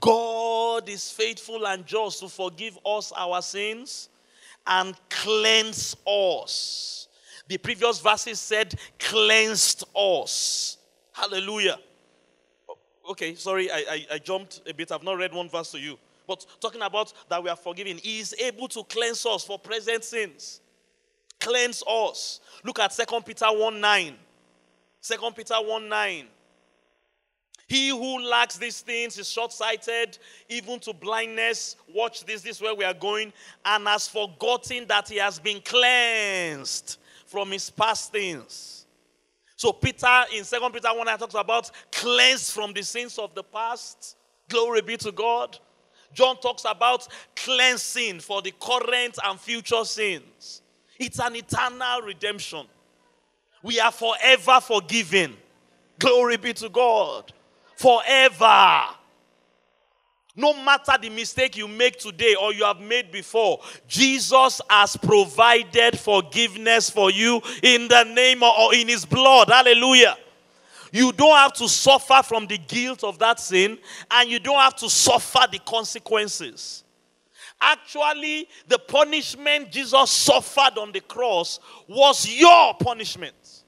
God 0.00 0.88
is 0.88 1.10
faithful 1.10 1.66
and 1.66 1.84
just 1.84 2.20
to 2.20 2.30
forgive 2.30 2.78
us 2.82 3.12
our 3.14 3.42
sins 3.42 4.08
and 4.66 4.94
cleanse 5.10 5.94
us. 6.06 7.08
The 7.46 7.58
previous 7.58 8.00
verses 8.00 8.40
said, 8.40 8.74
cleansed 8.98 9.84
us. 9.94 10.78
Hallelujah 11.12 11.76
okay, 13.10 13.34
sorry, 13.34 13.70
I, 13.70 13.76
I, 13.90 14.06
I 14.12 14.18
jumped 14.18 14.62
a 14.66 14.72
bit. 14.72 14.92
I've 14.92 15.02
not 15.02 15.18
read 15.18 15.32
one 15.32 15.48
verse 15.48 15.72
to 15.72 15.78
you. 15.78 15.98
But 16.30 16.46
talking 16.60 16.80
about 16.80 17.12
that 17.28 17.42
we 17.42 17.50
are 17.50 17.56
forgiven, 17.56 17.98
He 17.98 18.20
is 18.20 18.36
able 18.38 18.68
to 18.68 18.84
cleanse 18.84 19.26
us 19.26 19.42
for 19.42 19.58
present 19.58 20.04
sins. 20.04 20.60
Cleanse 21.40 21.82
us. 21.88 22.38
Look 22.62 22.78
at 22.78 22.92
2 22.92 23.20
Peter 23.22 23.46
1 23.46 23.80
9. 23.80 24.14
2 25.02 25.30
Peter 25.34 25.54
1 25.56 25.88
9. 25.88 26.26
He 27.66 27.88
who 27.88 28.22
lacks 28.22 28.58
these 28.58 28.80
things 28.80 29.18
is 29.18 29.28
short 29.28 29.52
sighted, 29.52 30.18
even 30.48 30.78
to 30.80 30.92
blindness. 30.92 31.74
Watch 31.92 32.24
this, 32.24 32.42
this 32.42 32.56
is 32.56 32.62
where 32.62 32.76
we 32.76 32.84
are 32.84 32.94
going. 32.94 33.32
And 33.64 33.88
has 33.88 34.06
forgotten 34.06 34.86
that 34.86 35.08
he 35.08 35.16
has 35.16 35.40
been 35.40 35.60
cleansed 35.60 36.98
from 37.26 37.50
his 37.50 37.70
past 37.70 38.12
things. 38.12 38.86
So 39.56 39.72
Peter 39.72 40.26
in 40.32 40.44
Second 40.44 40.70
Peter 40.70 40.94
1 40.94 41.06
talks 41.18 41.34
about 41.34 41.72
cleansed 41.90 42.52
from 42.52 42.72
the 42.72 42.82
sins 42.82 43.18
of 43.18 43.34
the 43.34 43.42
past. 43.42 44.16
Glory 44.48 44.82
be 44.82 44.96
to 44.98 45.10
God. 45.10 45.58
John 46.12 46.36
talks 46.38 46.64
about 46.64 47.06
cleansing 47.36 48.20
for 48.20 48.42
the 48.42 48.52
current 48.60 49.18
and 49.24 49.38
future 49.38 49.84
sins. 49.84 50.62
It's 50.98 51.20
an 51.20 51.36
eternal 51.36 52.02
redemption. 52.02 52.66
We 53.62 53.80
are 53.80 53.92
forever 53.92 54.60
forgiven. 54.60 55.36
Glory 55.98 56.36
be 56.36 56.52
to 56.54 56.68
God. 56.68 57.32
Forever. 57.76 58.82
No 60.36 60.54
matter 60.64 60.92
the 61.00 61.10
mistake 61.10 61.56
you 61.56 61.68
make 61.68 61.98
today 61.98 62.34
or 62.40 62.52
you 62.52 62.64
have 62.64 62.80
made 62.80 63.10
before, 63.10 63.60
Jesus 63.88 64.60
has 64.70 64.96
provided 64.96 65.98
forgiveness 65.98 66.88
for 66.88 67.10
you 67.10 67.42
in 67.62 67.88
the 67.88 68.04
name 68.04 68.42
or 68.42 68.74
in 68.74 68.88
his 68.88 69.04
blood. 69.04 69.48
Hallelujah. 69.48 70.16
You 70.92 71.12
don't 71.12 71.36
have 71.36 71.52
to 71.54 71.68
suffer 71.68 72.22
from 72.24 72.46
the 72.46 72.58
guilt 72.58 73.04
of 73.04 73.18
that 73.18 73.40
sin, 73.40 73.78
and 74.10 74.30
you 74.30 74.38
don't 74.38 74.58
have 74.58 74.76
to 74.76 74.90
suffer 74.90 75.46
the 75.50 75.58
consequences. 75.60 76.84
Actually, 77.60 78.48
the 78.66 78.78
punishment 78.78 79.70
Jesus 79.70 80.10
suffered 80.10 80.78
on 80.78 80.92
the 80.92 81.00
cross 81.00 81.60
was 81.86 82.28
your 82.28 82.74
punishment 82.74 83.64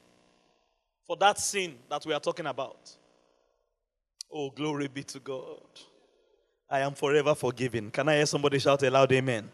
for 1.05 1.15
that 1.17 1.39
sin 1.39 1.75
that 1.89 2.05
we 2.05 2.13
are 2.13 2.19
talking 2.19 2.47
about. 2.47 2.95
Oh, 4.31 4.49
glory 4.49 4.87
be 4.87 5.03
to 5.03 5.19
God. 5.19 5.61
I 6.67 6.79
am 6.79 6.95
forever 6.95 7.35
forgiven. 7.35 7.91
Can 7.91 8.09
I 8.09 8.15
hear 8.15 8.25
somebody 8.25 8.57
shout 8.57 8.81
aloud, 8.81 9.11
amen? 9.11 9.49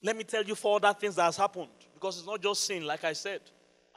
Let 0.00 0.16
me 0.16 0.22
tell 0.22 0.44
you 0.44 0.54
four 0.54 0.76
other 0.76 0.96
things 0.96 1.16
that 1.16 1.24
has 1.24 1.36
happened 1.36 1.70
because 1.92 2.18
it's 2.18 2.26
not 2.26 2.40
just 2.40 2.64
sin, 2.64 2.86
like 2.86 3.02
I 3.02 3.14
said. 3.14 3.40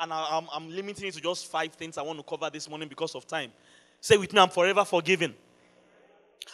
And 0.02 0.12
I, 0.12 0.38
am 0.38 0.48
I'm 0.52 0.70
limiting 0.70 1.08
it 1.08 1.14
to 1.14 1.22
just 1.22 1.46
five 1.46 1.74
things 1.74 1.98
I 1.98 2.02
want 2.02 2.18
to 2.18 2.24
cover 2.24 2.50
this 2.50 2.68
morning 2.68 2.90
because 2.90 3.14
of 3.14 3.28
time. 3.28 3.52
Say 4.00 4.18
with 4.18 4.34
me, 4.34 4.40
I'm 4.40 4.50
forever 4.50 4.84
forgiven. 4.84 5.36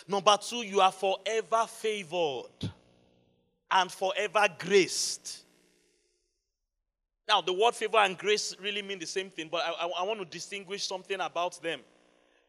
Number 0.05 0.37
two, 0.37 0.57
you 0.57 0.81
are 0.81 0.91
forever 0.91 1.65
favored 1.65 2.71
and 3.71 3.89
forever 3.89 4.47
graced. 4.59 5.45
Now, 7.25 7.39
the 7.39 7.53
word 7.53 7.73
favor 7.73 7.97
and 7.97 8.17
grace 8.17 8.53
really 8.61 8.81
mean 8.81 8.99
the 8.99 9.05
same 9.05 9.29
thing, 9.29 9.47
but 9.49 9.61
I, 9.65 9.85
I, 9.85 9.87
I 9.99 10.03
want 10.03 10.19
to 10.19 10.25
distinguish 10.25 10.85
something 10.85 11.19
about 11.19 11.61
them. 11.61 11.79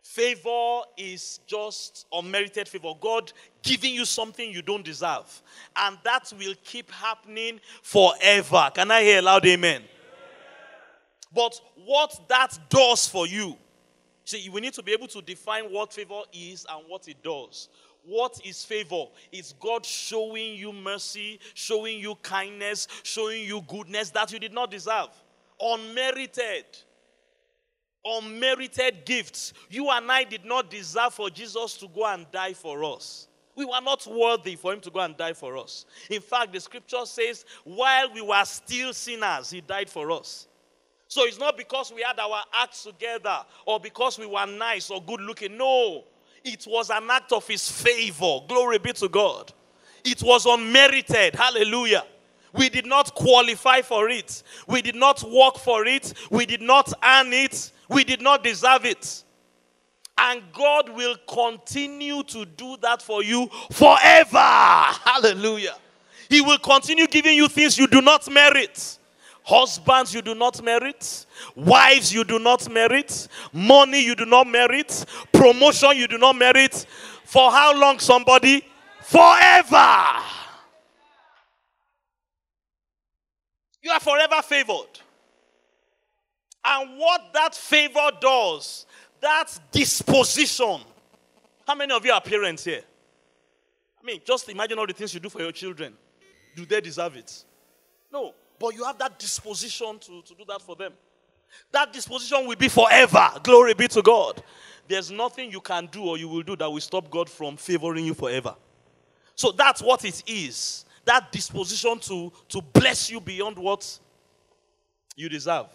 Favor 0.02 0.80
is 0.96 1.38
just 1.46 2.06
unmerited 2.12 2.68
favor. 2.68 2.92
God 3.00 3.32
giving 3.62 3.94
you 3.94 4.04
something 4.04 4.50
you 4.50 4.62
don't 4.62 4.84
deserve. 4.84 5.42
And 5.76 5.98
that 6.02 6.32
will 6.36 6.54
keep 6.64 6.90
happening 6.90 7.60
forever. 7.82 8.70
Can 8.74 8.90
I 8.90 9.02
hear 9.02 9.18
a 9.18 9.22
loud 9.22 9.46
amen? 9.46 9.82
But 11.32 11.60
what 11.84 12.28
that 12.28 12.58
does 12.68 13.06
for 13.06 13.26
you, 13.26 13.56
see, 14.24 14.48
we 14.48 14.60
need 14.60 14.74
to 14.74 14.82
be 14.82 14.92
able 14.92 15.08
to 15.08 15.22
define 15.22 15.64
what 15.64 15.92
favor 15.92 16.22
is 16.32 16.66
and 16.70 16.84
what 16.88 17.08
it 17.08 17.22
does. 17.22 17.68
What 18.04 18.40
is 18.44 18.64
favor? 18.64 19.04
It's 19.30 19.52
God 19.60 19.84
showing 19.84 20.54
you 20.54 20.72
mercy, 20.72 21.40
showing 21.54 21.98
you 21.98 22.14
kindness, 22.22 22.88
showing 23.02 23.44
you 23.44 23.62
goodness 23.68 24.10
that 24.10 24.32
you 24.32 24.38
did 24.38 24.54
not 24.54 24.70
deserve. 24.70 25.08
Unmerited 25.60 26.64
unmerited 28.04 29.04
gifts. 29.04 29.52
You 29.68 29.90
and 29.90 30.10
I 30.10 30.24
did 30.24 30.44
not 30.44 30.70
deserve 30.70 31.14
for 31.14 31.30
Jesus 31.30 31.76
to 31.78 31.88
go 31.88 32.06
and 32.06 32.30
die 32.30 32.54
for 32.54 32.84
us. 32.84 33.28
We 33.54 33.64
were 33.64 33.80
not 33.82 34.06
worthy 34.06 34.54
for 34.54 34.72
him 34.72 34.80
to 34.82 34.90
go 34.90 35.00
and 35.00 35.16
die 35.16 35.32
for 35.32 35.56
us. 35.56 35.84
In 36.10 36.20
fact, 36.20 36.52
the 36.52 36.60
scripture 36.60 37.04
says, 37.04 37.44
while 37.64 38.12
we 38.12 38.22
were 38.22 38.44
still 38.44 38.92
sinners, 38.92 39.50
he 39.50 39.60
died 39.60 39.90
for 39.90 40.12
us. 40.12 40.46
So 41.08 41.24
it's 41.24 41.38
not 41.38 41.56
because 41.56 41.90
we 41.92 42.02
had 42.02 42.18
our 42.18 42.42
acts 42.52 42.84
together 42.84 43.38
or 43.64 43.80
because 43.80 44.18
we 44.18 44.26
were 44.26 44.46
nice 44.46 44.90
or 44.90 45.02
good 45.02 45.22
looking. 45.22 45.56
No, 45.56 46.04
it 46.44 46.66
was 46.68 46.90
an 46.90 47.10
act 47.10 47.32
of 47.32 47.46
his 47.48 47.68
favor. 47.70 48.40
Glory 48.46 48.78
be 48.78 48.92
to 48.92 49.08
God. 49.08 49.52
It 50.04 50.22
was 50.22 50.44
unmerited. 50.44 51.34
Hallelujah. 51.34 52.04
We 52.52 52.68
did 52.68 52.86
not 52.86 53.14
qualify 53.14 53.82
for 53.82 54.10
it. 54.10 54.42
We 54.66 54.82
did 54.82 54.94
not 54.94 55.22
work 55.22 55.56
for 55.56 55.86
it. 55.86 56.12
We 56.30 56.44
did 56.44 56.60
not 56.62 56.92
earn 57.02 57.32
it. 57.32 57.72
We 57.88 58.04
did 58.04 58.20
not 58.20 58.44
deserve 58.44 58.84
it. 58.84 59.24
And 60.18 60.42
God 60.52 60.90
will 60.90 61.16
continue 61.26 62.22
to 62.24 62.44
do 62.44 62.76
that 62.82 63.00
for 63.00 63.22
you 63.22 63.48
forever. 63.72 64.38
Hallelujah. 64.38 65.76
He 66.28 66.42
will 66.42 66.58
continue 66.58 67.06
giving 67.06 67.36
you 67.36 67.48
things 67.48 67.78
you 67.78 67.86
do 67.86 68.02
not 68.02 68.30
merit. 68.30 68.97
Husbands, 69.48 70.12
you 70.12 70.20
do 70.20 70.34
not 70.34 70.62
merit. 70.62 71.26
Wives, 71.56 72.12
you 72.12 72.22
do 72.24 72.38
not 72.38 72.70
merit. 72.70 73.28
Money, 73.52 74.04
you 74.04 74.14
do 74.14 74.26
not 74.26 74.46
merit. 74.46 75.06
Promotion, 75.32 75.96
you 75.96 76.06
do 76.06 76.18
not 76.18 76.36
merit. 76.36 76.86
For 77.24 77.50
how 77.50 77.78
long, 77.78 77.98
somebody? 77.98 78.62
forever. 79.08 79.96
You 83.82 83.90
are 83.90 84.00
forever 84.00 84.42
favored. 84.42 85.00
And 86.64 86.98
what 86.98 87.32
that 87.32 87.54
favor 87.54 88.10
does, 88.20 88.84
that 89.20 89.46
disposition. 89.72 90.80
How 91.66 91.74
many 91.74 91.94
of 91.94 92.04
you 92.04 92.12
are 92.12 92.20
parents 92.20 92.64
here? 92.64 92.82
I 94.02 94.06
mean, 94.06 94.20
just 94.26 94.48
imagine 94.50 94.78
all 94.78 94.86
the 94.86 94.92
things 94.92 95.14
you 95.14 95.20
do 95.20 95.30
for 95.30 95.40
your 95.40 95.52
children. 95.52 95.94
Do 96.54 96.66
they 96.66 96.80
deserve 96.80 97.16
it? 97.16 97.44
No. 98.12 98.34
But 98.58 98.74
you 98.74 98.84
have 98.84 98.98
that 98.98 99.18
disposition 99.18 99.98
to, 100.00 100.22
to 100.22 100.34
do 100.34 100.44
that 100.48 100.62
for 100.62 100.76
them. 100.76 100.92
That 101.72 101.92
disposition 101.92 102.46
will 102.46 102.56
be 102.56 102.68
forever. 102.68 103.30
Glory 103.42 103.74
be 103.74 103.88
to 103.88 104.02
God. 104.02 104.42
There's 104.86 105.10
nothing 105.10 105.50
you 105.50 105.60
can 105.60 105.86
do 105.86 106.04
or 106.04 106.18
you 106.18 106.28
will 106.28 106.42
do 106.42 106.56
that 106.56 106.70
will 106.70 106.80
stop 106.80 107.10
God 107.10 107.28
from 107.28 107.56
favoring 107.56 108.06
you 108.06 108.14
forever. 108.14 108.54
So 109.34 109.52
that's 109.52 109.82
what 109.82 110.04
it 110.04 110.22
is. 110.26 110.84
That 111.04 111.30
disposition 111.30 111.98
to, 112.00 112.32
to 112.48 112.60
bless 112.60 113.10
you 113.10 113.20
beyond 113.20 113.58
what 113.58 113.98
you 115.14 115.28
deserve. 115.28 115.66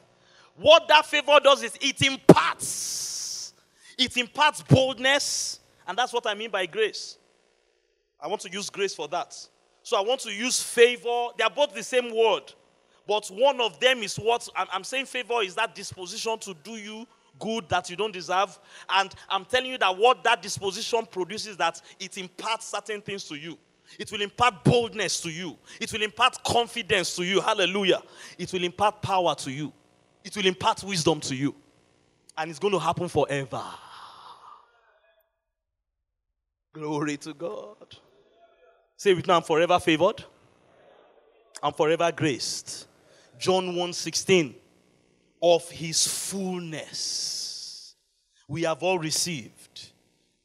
What 0.55 0.87
that 0.87 1.05
favor 1.05 1.39
does 1.43 1.63
is 1.63 1.77
it 1.81 2.01
imparts. 2.01 3.53
It 3.97 4.15
imparts 4.17 4.61
boldness. 4.61 5.59
And 5.87 5.97
that's 5.97 6.13
what 6.13 6.25
I 6.27 6.33
mean 6.33 6.49
by 6.49 6.65
grace. 6.65 7.17
I 8.19 8.27
want 8.27 8.41
to 8.41 8.51
use 8.51 8.69
grace 8.69 8.93
for 8.95 9.07
that. 9.09 9.35
So 9.81 9.97
I 9.97 10.01
want 10.01 10.21
to 10.21 10.31
use 10.31 10.61
favor. 10.61 11.27
They 11.37 11.43
are 11.43 11.49
both 11.49 11.73
the 11.73 11.83
same 11.83 12.15
word. 12.15 12.53
But 13.07 13.27
one 13.27 13.59
of 13.59 13.79
them 13.79 13.99
is 13.99 14.15
what 14.17 14.47
I'm 14.55 14.83
saying 14.83 15.07
favor 15.07 15.41
is 15.41 15.55
that 15.55 15.75
disposition 15.75 16.39
to 16.39 16.53
do 16.63 16.71
you 16.71 17.05
good 17.39 17.67
that 17.69 17.89
you 17.89 17.95
don't 17.95 18.13
deserve. 18.13 18.57
And 18.89 19.13
I'm 19.29 19.45
telling 19.45 19.71
you 19.71 19.77
that 19.79 19.97
what 19.97 20.23
that 20.23 20.41
disposition 20.41 21.05
produces, 21.09 21.57
that 21.57 21.81
it 21.99 22.17
imparts 22.17 22.67
certain 22.67 23.01
things 23.01 23.25
to 23.25 23.35
you. 23.35 23.57
It 23.99 24.11
will 24.11 24.21
impart 24.21 24.63
boldness 24.63 25.21
to 25.21 25.29
you. 25.29 25.57
It 25.79 25.91
will 25.91 26.01
impart 26.01 26.43
confidence 26.43 27.15
to 27.17 27.23
you. 27.23 27.41
Hallelujah. 27.41 28.01
It 28.37 28.51
will 28.53 28.63
impart 28.63 29.01
power 29.01 29.35
to 29.35 29.51
you. 29.51 29.73
It 30.23 30.35
will 30.35 30.45
impart 30.45 30.83
wisdom 30.83 31.19
to 31.21 31.35
you. 31.35 31.53
And 32.37 32.49
it's 32.49 32.59
going 32.59 32.73
to 32.73 32.79
happen 32.79 33.07
forever. 33.07 33.63
Glory 36.73 37.17
to 37.17 37.33
God. 37.33 37.97
Say 38.97 39.13
with 39.13 39.27
now, 39.27 39.37
I'm 39.37 39.43
forever 39.43 39.79
favored. 39.79 40.23
I'm 41.61 41.73
forever 41.73 42.11
graced. 42.11 42.87
John 43.37 43.75
1 43.75 43.93
16. 43.93 44.55
Of 45.41 45.69
his 45.69 46.07
fullness 46.07 47.95
we 48.47 48.63
have 48.63 48.83
all 48.83 48.99
received, 48.99 49.91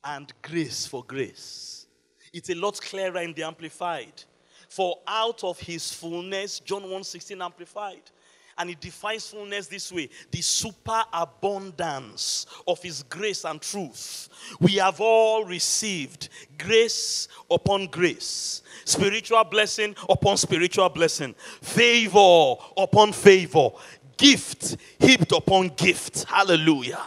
and 0.03 0.33
grace 0.43 0.87
for 0.87 1.05
grace. 1.05 1.87
It's 2.33 2.51
a 2.51 2.55
lot 2.55 2.81
clearer 2.81 3.19
in 3.19 3.33
the 3.35 3.43
Amplified. 3.43 4.25
For 4.69 4.99
out 5.07 5.45
of 5.45 5.59
his 5.59 5.93
fullness, 5.93 6.61
John 6.61 6.91
1 6.91 7.05
16 7.05 7.41
Amplified, 7.41 8.11
and 8.59 8.69
he 8.69 8.75
defines 8.75 9.29
fullness 9.29 9.69
this 9.69 9.93
way 9.93 10.09
the 10.31 10.41
superabundance 10.41 12.47
of 12.67 12.83
his 12.83 13.03
grace 13.05 13.45
and 13.45 13.61
truth. 13.61 14.29
We 14.61 14.75
have 14.75 15.01
all 15.01 15.45
received 15.45 16.29
grace 16.59 17.29
upon 17.51 17.87
grace, 17.87 18.63
spiritual 18.85 19.45
blessing 19.45 19.95
upon 20.09 20.37
spiritual 20.37 20.89
blessing, 20.89 21.35
favor 21.63 22.55
upon 22.77 23.13
favor, 23.13 23.71
gift 24.17 24.77
heaped 24.99 25.33
upon 25.33 25.69
gift. 25.69 26.25
Hallelujah. 26.25 27.03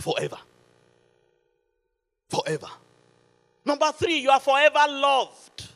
Forever. 0.00 0.38
Forever. 2.28 2.68
Number 3.64 3.90
three, 3.92 4.18
you 4.18 4.30
are 4.30 4.40
forever 4.40 4.84
loved. 4.88 5.68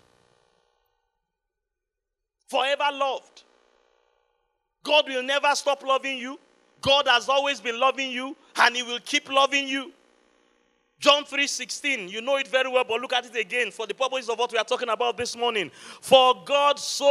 Forever 2.48 2.88
loved. 2.92 3.44
God 4.82 5.06
will 5.08 5.22
never 5.22 5.54
stop 5.54 5.82
loving 5.84 6.18
you. 6.18 6.38
God 6.80 7.06
has 7.08 7.28
always 7.28 7.60
been 7.60 7.78
loving 7.78 8.10
you 8.10 8.36
and 8.56 8.74
he 8.74 8.82
will 8.82 9.00
keep 9.04 9.30
loving 9.30 9.68
you. 9.68 9.92
John 10.98 11.24
3:16, 11.24 12.08
you 12.10 12.20
know 12.20 12.36
it 12.36 12.46
very 12.46 12.68
well, 12.68 12.84
but 12.84 13.00
look 13.00 13.14
at 13.14 13.24
it 13.24 13.34
again 13.34 13.70
for 13.70 13.86
the 13.86 13.94
purpose 13.94 14.28
of 14.28 14.38
what 14.38 14.52
we 14.52 14.58
are 14.58 14.64
talking 14.64 14.90
about 14.90 15.16
this 15.16 15.34
morning. 15.34 15.70
For 16.00 16.42
God 16.44 16.78
so 16.78 17.06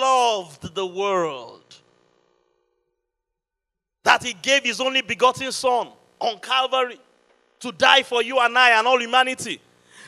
loved 0.00 0.74
the 0.74 0.86
world 0.86 1.62
that 4.02 4.22
he 4.22 4.32
gave 4.32 4.64
his 4.64 4.80
only 4.80 5.02
begotten 5.02 5.52
son 5.52 5.88
on 6.18 6.38
Calvary 6.38 6.98
to 7.60 7.70
die 7.72 8.02
for 8.02 8.22
you 8.22 8.38
and 8.38 8.56
I 8.58 8.78
and 8.78 8.86
all 8.86 8.98
humanity 8.98 9.60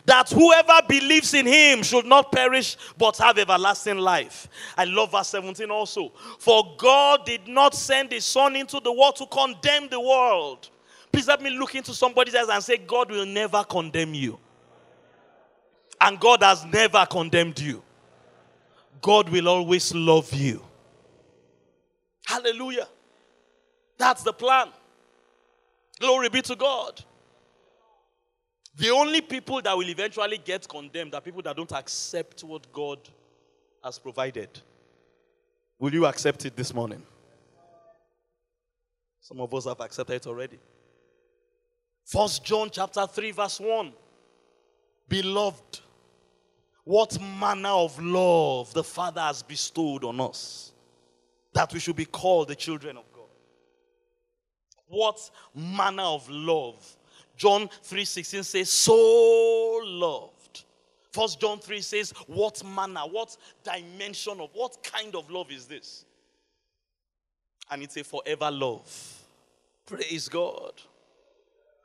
that 0.04 0.30
whoever 0.30 0.80
believes 0.88 1.34
in 1.34 1.46
him 1.46 1.82
should 1.82 2.06
not 2.06 2.32
perish 2.32 2.76
but 2.98 3.16
have 3.18 3.38
everlasting 3.38 3.98
life. 3.98 4.48
I 4.76 4.84
love 4.84 5.12
verse 5.12 5.28
17 5.28 5.70
also. 5.70 6.12
For 6.38 6.74
God 6.76 7.24
did 7.26 7.46
not 7.46 7.74
send 7.74 8.12
his 8.12 8.24
son 8.24 8.56
into 8.56 8.80
the 8.80 8.92
world 8.92 9.16
to 9.16 9.26
condemn 9.26 9.88
the 9.88 10.00
world. 10.00 10.68
Please 11.12 11.28
let 11.28 11.42
me 11.42 11.50
look 11.50 11.74
into 11.74 11.92
somebody's 11.94 12.34
eyes 12.34 12.48
and 12.48 12.62
say, 12.62 12.78
God 12.78 13.10
will 13.10 13.26
never 13.26 13.62
condemn 13.64 14.14
you. 14.14 14.38
And 16.00 16.18
God 16.18 16.42
has 16.42 16.64
never 16.64 17.06
condemned 17.08 17.60
you. 17.60 17.82
God 19.00 19.28
will 19.28 19.48
always 19.48 19.94
love 19.94 20.32
you. 20.32 20.62
Hallelujah. 22.26 22.88
That's 23.98 24.22
the 24.22 24.32
plan. 24.32 24.68
Glory 26.00 26.28
be 26.28 26.42
to 26.42 26.56
God. 26.56 27.04
The 28.74 28.90
only 28.90 29.20
people 29.20 29.60
that 29.60 29.76
will 29.76 29.88
eventually 29.88 30.38
get 30.38 30.66
condemned 30.68 31.14
are 31.14 31.20
people 31.20 31.42
that 31.42 31.56
don't 31.56 31.72
accept 31.72 32.42
what 32.42 32.72
God 32.72 32.98
has 33.84 33.98
provided. 33.98 34.48
Will 35.78 35.92
you 35.92 36.06
accept 36.06 36.44
it 36.46 36.56
this 36.56 36.72
morning? 36.72 37.02
Some 39.20 39.40
of 39.40 39.52
us 39.54 39.66
have 39.66 39.80
accepted 39.80 40.14
it 40.14 40.26
already. 40.26 40.58
First 42.04 42.44
John 42.44 42.70
chapter 42.70 43.06
3 43.06 43.30
verse 43.32 43.60
1. 43.60 43.92
Beloved, 45.08 45.80
what 46.84 47.20
manner 47.20 47.68
of 47.68 48.00
love 48.02 48.72
the 48.72 48.82
Father 48.82 49.20
has 49.20 49.42
bestowed 49.42 50.04
on 50.04 50.20
us 50.20 50.72
that 51.52 51.72
we 51.72 51.78
should 51.78 51.96
be 51.96 52.06
called 52.06 52.48
the 52.48 52.54
children 52.54 52.96
of 52.96 53.04
God. 53.12 53.28
What 54.86 55.30
manner 55.54 56.02
of 56.02 56.28
love 56.28 56.96
John 57.36 57.68
3:16 57.68 58.44
says, 58.44 58.70
so 58.70 59.80
loved. 59.84 60.64
First 61.12 61.40
John 61.40 61.58
3 61.58 61.80
says, 61.80 62.12
what 62.26 62.64
manner, 62.64 63.00
what 63.00 63.36
dimension 63.62 64.40
of, 64.40 64.48
what 64.54 64.82
kind 64.82 65.14
of 65.14 65.30
love 65.30 65.50
is 65.50 65.66
this? 65.66 66.04
And 67.70 67.82
it's 67.82 67.96
a 67.98 68.04
forever 68.04 68.50
love. 68.50 69.22
Praise 69.86 70.28
God. 70.28 70.72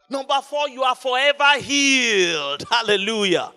Number 0.10 0.40
four, 0.42 0.70
you 0.70 0.84
are 0.84 0.96
forever 0.96 1.60
healed. 1.60 2.64
Hallelujah. 2.72 3.52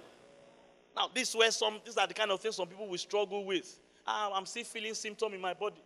Now, 0.97 1.09
this 1.15 1.35
where 1.35 1.51
some 1.53 1.81
these 1.85 1.97
are 1.97 2.07
the 2.07 2.15
kind 2.15 2.31
of 2.31 2.41
things 2.41 2.57
some 2.57 2.67
people 2.67 2.89
will 2.89 2.99
struggle 2.99 3.45
with. 3.45 3.79
Ah, 4.07 4.33
I'm 4.35 4.47
still 4.47 4.65
feeling 4.65 4.95
symptom 4.95 5.33
in 5.33 5.41
my 5.41 5.55
body. 5.55 5.83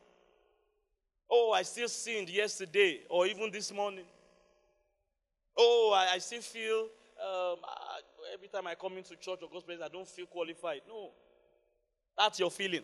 Oh, 1.31 1.53
I 1.53 1.62
still 1.62 1.88
sinned 1.88 2.31
yesterday 2.31 3.01
or 3.09 3.27
even 3.27 3.51
this 3.51 3.73
morning. 3.73 4.05
Oh, 5.57 5.93
I, 5.95 6.14
I 6.14 6.19
still 6.19 6.40
feel 6.40 6.88
um, 7.21 7.57
I, 7.64 8.01
every 8.35 8.49
time 8.49 8.67
I 8.67 8.75
come 8.75 8.97
into 8.99 9.17
church 9.17 9.38
or 9.43 9.49
presence, 9.49 9.83
I 9.85 9.88
don't 9.88 10.09
feel 10.09 10.27
qualified. 10.27 10.81
No, 10.88 11.11
that's 12.19 12.38
your 12.40 12.51
feeling. 12.51 12.83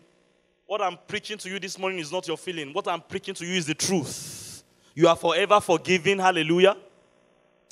What 0.67 0.81
I'm 0.81 0.97
preaching 1.09 1.37
to 1.39 1.51
you 1.51 1.59
this 1.59 1.79
morning 1.79 1.99
is 1.99 2.13
not 2.13 2.29
your 2.29 2.37
feeling. 2.37 2.73
What 2.73 2.87
I'm 2.87 3.01
preaching 3.01 3.35
to 3.35 3.45
you 3.45 3.55
is 3.55 3.67
the 3.67 3.75
truth. 3.75 4.63
You 4.95 5.09
are 5.09 5.17
forever 5.17 5.61
forgiven. 5.61 6.19
Hallelujah. 6.19 6.77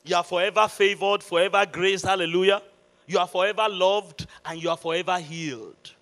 You 0.05 0.17
are 0.17 0.25
forever 0.25 0.67
favored, 0.67 1.23
forever 1.23 1.65
graced. 1.71 2.05
Hallelujah. 2.05 2.63
You 3.07 3.19
are 3.19 3.29
forever 3.29 3.67
loved 3.69 4.27
and 4.45 4.63
you 4.63 4.69
are 4.69 4.77
forever 4.77 5.19
healed. 5.19 5.95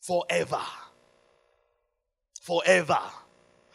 Forever. 0.00 0.62
Forever. 2.42 3.00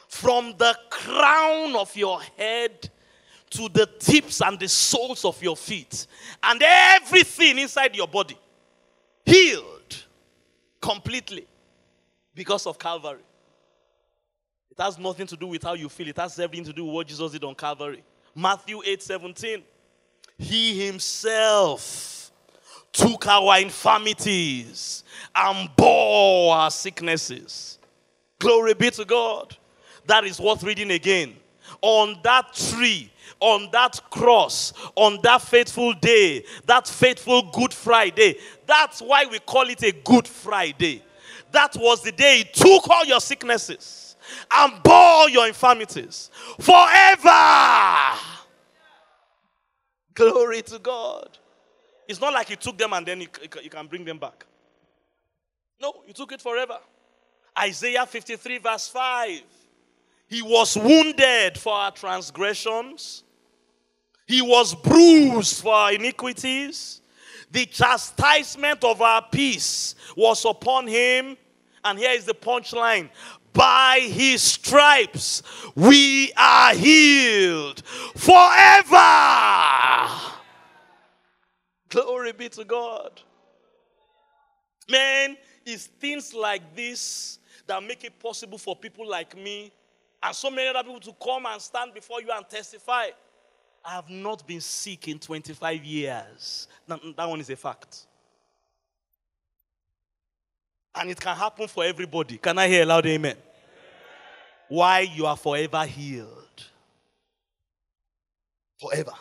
From 0.08 0.54
the 0.58 0.78
crown 0.90 1.76
of 1.76 1.96
your 1.96 2.22
head 2.38 2.90
to 3.54 3.70
the 3.70 3.86
tips 4.00 4.42
and 4.42 4.60
the 4.60 4.68
soles 4.68 5.26
of 5.26 5.42
your 5.42 5.56
feet 5.56 6.08
and 6.44 6.62
everything 6.64 7.60
inside 7.60 7.96
your 7.96 8.08
body 8.08 8.38
healed 9.26 10.06
completely 10.82 11.48
because 12.36 12.66
of 12.68 12.78
Calvary. 12.78 13.22
It 14.72 14.82
has 14.82 14.98
nothing 14.98 15.28
to 15.28 15.38
do 15.38 15.48
with 15.48 15.64
how 15.64 15.74
you 15.74 15.88
feel, 15.88 16.08
it 16.08 16.18
has 16.18 16.38
everything 16.40 16.66
to 16.66 16.74
do 16.74 16.86
with 16.86 16.94
what 16.94 17.08
Jesus 17.08 17.32
did 17.32 17.44
on 17.44 17.56
Calvary. 17.56 18.04
Matthew 18.36 18.82
8 18.84 19.02
17. 19.02 19.64
He 20.38 20.86
himself 20.86 22.32
took 22.92 23.28
our 23.28 23.60
infirmities 23.60 25.04
and 25.36 25.70
bore 25.76 26.56
our 26.56 26.72
sicknesses. 26.72 27.80
Glory 28.40 28.74
be 28.74 28.90
to 28.92 29.06
God. 29.06 29.56
That 30.06 30.26
is 30.26 30.40
worth 30.40 30.64
reading 30.64 30.92
again. 30.92 31.36
On 31.82 32.18
that 32.24 32.54
tree, 32.54 33.12
on 33.44 33.68
that 33.74 34.00
cross, 34.10 34.72
on 34.96 35.20
that 35.22 35.42
faithful 35.42 35.92
day, 35.92 36.46
that 36.66 36.88
faithful 36.88 37.52
Good 37.52 37.74
Friday. 37.74 38.38
That's 38.66 39.02
why 39.02 39.26
we 39.26 39.40
call 39.40 39.70
it 39.70 39.84
a 39.84 39.92
Good 39.92 40.26
Friday. 40.26 41.04
That 41.52 41.76
was 41.76 42.02
the 42.02 42.14
day 42.14 42.38
He 42.38 42.44
took 42.46 42.90
all 42.90 43.04
your 43.04 43.20
sicknesses 43.20 44.16
and 44.50 44.82
bore 44.82 45.30
your 45.30 45.46
infirmities 45.46 46.32
forever. 46.58 48.18
Glory 50.14 50.62
to 50.62 50.80
God. 50.80 51.38
It's 52.08 52.22
not 52.22 52.32
like 52.32 52.48
He 52.48 52.56
took 52.56 52.78
them 52.78 52.94
and 52.94 53.06
then 53.06 53.20
He, 53.20 53.28
he 53.62 53.68
can 53.68 53.88
bring 53.88 54.06
them 54.06 54.20
back. 54.20 54.46
No, 55.82 56.02
He 56.06 56.14
took 56.14 56.32
it 56.32 56.42
forever. 56.42 56.78
Isaiah 57.60 58.06
53, 58.06 58.60
verse 58.60 58.88
5. 58.88 59.42
He 60.30 60.42
was 60.42 60.78
wounded 60.78 61.58
for 61.58 61.74
our 61.74 61.92
transgressions, 61.92 63.24
He 64.28 64.42
was 64.42 64.74
bruised 64.76 65.62
for 65.62 65.74
our 65.74 65.94
iniquities. 65.94 67.02
The 67.52 67.66
chastisement 67.66 68.84
of 68.84 69.02
our 69.02 69.24
peace 69.32 69.96
was 70.16 70.44
upon 70.46 70.88
Him. 70.88 71.38
And 71.86 72.00
here 72.00 72.12
is 72.12 72.26
the 72.26 72.34
punchline 72.34 73.10
by 73.54 74.00
his 74.00 74.42
stripes 74.42 75.44
we 75.76 76.34
are 76.36 76.74
healed 76.74 77.82
forever. 78.16 79.00
Glory 81.90 82.32
be 82.34 82.50
to 82.50 82.66
God. 82.66 83.22
Man, 84.90 85.38
it's 85.66 85.86
things 85.86 86.34
like 86.34 86.76
this 86.76 87.40
that 87.68 87.82
make 87.84 88.04
it 88.04 88.20
possible 88.20 88.58
for 88.58 88.76
people 88.76 89.08
like 89.08 89.38
me 89.38 89.72
and 90.22 90.36
so 90.36 90.50
many 90.50 90.68
other 90.68 90.84
people 90.84 91.00
to 91.00 91.14
come 91.24 91.46
and 91.46 91.62
stand 91.62 91.94
before 91.94 92.22
you 92.22 92.30
and 92.34 92.50
testify. 92.50 93.08
I 93.86 93.96
have 93.96 94.10
not 94.10 94.48
been 94.48 94.62
sick 94.62 95.08
in 95.08 95.20
25 95.20 95.84
years. 95.84 96.68
That, 96.88 97.02
that 97.18 97.28
one 97.28 97.40
is 97.42 97.50
a 97.50 97.56
fact. 97.56 98.06
And 100.96 101.10
it 101.10 101.20
can 101.20 101.36
happen 101.36 101.68
for 101.68 101.84
everybody. 101.84 102.38
Can 102.38 102.58
I 102.58 102.68
hear 102.68 102.84
a 102.84 102.86
loud 102.86 103.06
amen? 103.06 103.36
Why 104.70 105.02
you 105.02 105.26
are 105.26 105.36
forever 105.36 105.84
healed. 105.86 106.30
Forever. 108.80 109.14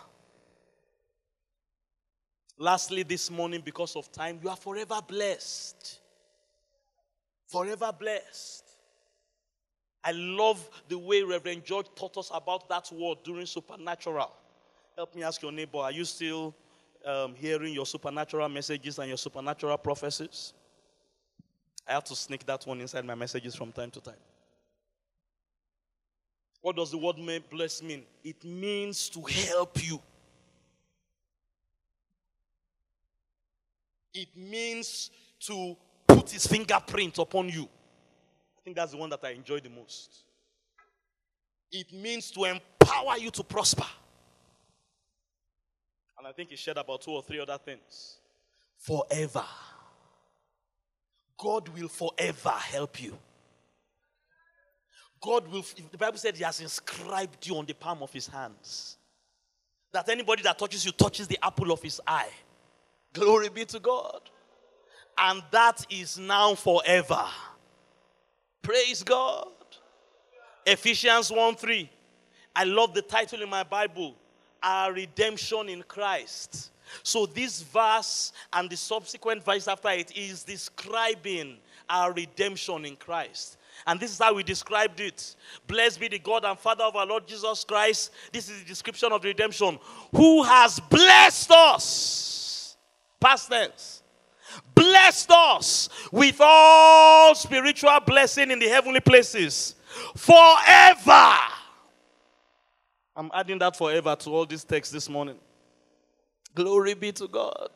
Lastly, 2.58 3.02
this 3.02 3.30
morning, 3.30 3.62
because 3.64 3.96
of 3.96 4.12
time, 4.12 4.38
you 4.42 4.48
are 4.48 4.56
forever 4.56 5.00
blessed. 5.06 5.98
Forever 7.48 7.90
blessed. 7.98 8.64
I 10.04 10.12
love 10.12 10.68
the 10.88 10.98
way 10.98 11.22
Reverend 11.22 11.64
George 11.64 11.86
taught 11.96 12.16
us 12.18 12.30
about 12.32 12.68
that 12.68 12.90
word 12.92 13.18
during 13.24 13.46
supernatural. 13.46 14.32
Help 14.96 15.14
me 15.14 15.22
ask 15.22 15.40
your 15.40 15.52
neighbor, 15.52 15.78
are 15.78 15.92
you 15.92 16.04
still 16.04 16.54
um, 17.04 17.34
hearing 17.34 17.72
your 17.72 17.86
supernatural 17.86 18.48
messages 18.48 18.98
and 18.98 19.08
your 19.08 19.16
supernatural 19.16 19.78
prophecies? 19.78 20.52
I 21.86 21.92
have 21.92 22.04
to 22.04 22.14
sneak 22.14 22.44
that 22.46 22.66
one 22.66 22.80
inside 22.80 23.04
my 23.04 23.14
messages 23.14 23.54
from 23.54 23.72
time 23.72 23.90
to 23.90 24.00
time. 24.00 24.14
What 26.60 26.76
does 26.76 26.92
the 26.92 26.98
word 26.98 27.16
bless 27.50 27.82
mean? 27.82 28.04
It 28.22 28.44
means 28.44 29.08
to 29.10 29.20
help 29.22 29.82
you. 29.82 30.00
It 34.14 34.28
means 34.36 35.10
to 35.40 35.76
put 36.06 36.30
his 36.30 36.46
fingerprint 36.46 37.18
upon 37.18 37.48
you. 37.48 37.64
I 37.64 38.60
think 38.62 38.76
that's 38.76 38.92
the 38.92 38.98
one 38.98 39.10
that 39.10 39.24
I 39.24 39.30
enjoy 39.30 39.58
the 39.58 39.70
most. 39.70 40.24
It 41.72 41.92
means 41.92 42.30
to 42.32 42.44
empower 42.44 43.18
you 43.18 43.30
to 43.30 43.42
prosper. 43.42 43.86
And 46.22 46.28
I 46.28 46.32
think 46.32 46.50
he 46.50 46.56
shared 46.56 46.76
about 46.76 47.02
two 47.02 47.10
or 47.10 47.20
three 47.20 47.40
other 47.40 47.58
things. 47.58 48.18
Forever. 48.78 49.44
God 51.36 51.68
will 51.70 51.88
forever 51.88 52.50
help 52.50 53.02
you. 53.02 53.18
God 55.20 55.48
will, 55.48 55.64
the 55.90 55.98
Bible 55.98 56.18
said 56.18 56.36
He 56.36 56.44
has 56.44 56.60
inscribed 56.60 57.44
you 57.44 57.56
on 57.56 57.66
the 57.66 57.74
palm 57.74 58.04
of 58.04 58.12
His 58.12 58.28
hands. 58.28 58.98
That 59.90 60.08
anybody 60.10 60.44
that 60.44 60.56
touches 60.60 60.86
you 60.86 60.92
touches 60.92 61.26
the 61.26 61.40
apple 61.42 61.72
of 61.72 61.82
His 61.82 62.00
eye. 62.06 62.30
Glory 63.12 63.48
be 63.48 63.64
to 63.64 63.80
God. 63.80 64.20
And 65.18 65.42
that 65.50 65.84
is 65.90 66.20
now 66.20 66.54
forever. 66.54 67.24
Praise 68.62 69.02
God. 69.02 69.48
Ephesians 70.64 71.32
1 71.32 71.56
3. 71.56 71.90
I 72.54 72.62
love 72.62 72.94
the 72.94 73.02
title 73.02 73.42
in 73.42 73.50
my 73.50 73.64
Bible 73.64 74.14
Our 74.62 74.92
redemption 74.92 75.68
in 75.68 75.82
Christ. 75.82 76.70
So, 77.02 77.26
this 77.26 77.62
verse 77.62 78.32
and 78.52 78.68
the 78.68 78.76
subsequent 78.76 79.44
verse 79.44 79.66
after 79.66 79.90
it 79.90 80.16
is 80.16 80.44
describing 80.44 81.56
our 81.88 82.12
redemption 82.12 82.84
in 82.84 82.96
Christ. 82.96 83.56
And 83.86 83.98
this 83.98 84.12
is 84.12 84.18
how 84.18 84.34
we 84.34 84.42
described 84.42 85.00
it. 85.00 85.34
Blessed 85.66 86.00
be 86.00 86.08
the 86.08 86.18
God 86.18 86.44
and 86.44 86.58
Father 86.58 86.84
of 86.84 86.94
our 86.94 87.06
Lord 87.06 87.26
Jesus 87.26 87.64
Christ. 87.64 88.12
This 88.32 88.48
is 88.48 88.60
the 88.60 88.68
description 88.68 89.12
of 89.12 89.24
redemption. 89.24 89.78
Who 90.14 90.42
has 90.42 90.78
blessed 90.78 91.50
us. 91.50 92.76
Past 93.18 93.50
tense. 93.50 94.02
Blessed 94.74 95.30
us 95.30 95.88
with 96.10 96.36
all 96.40 97.34
spiritual 97.34 97.98
blessing 98.06 98.50
in 98.50 98.58
the 98.58 98.68
heavenly 98.68 99.00
places. 99.00 99.74
Forever. 100.16 101.36
I'm 103.14 103.30
adding 103.34 103.58
that 103.58 103.76
forever 103.76 104.16
to 104.16 104.30
all 104.30 104.46
these 104.46 104.64
texts 104.64 104.92
this 104.92 105.08
morning. 105.08 105.36
Glory 106.54 106.94
be 106.94 107.12
to 107.12 107.28
God. 107.28 107.70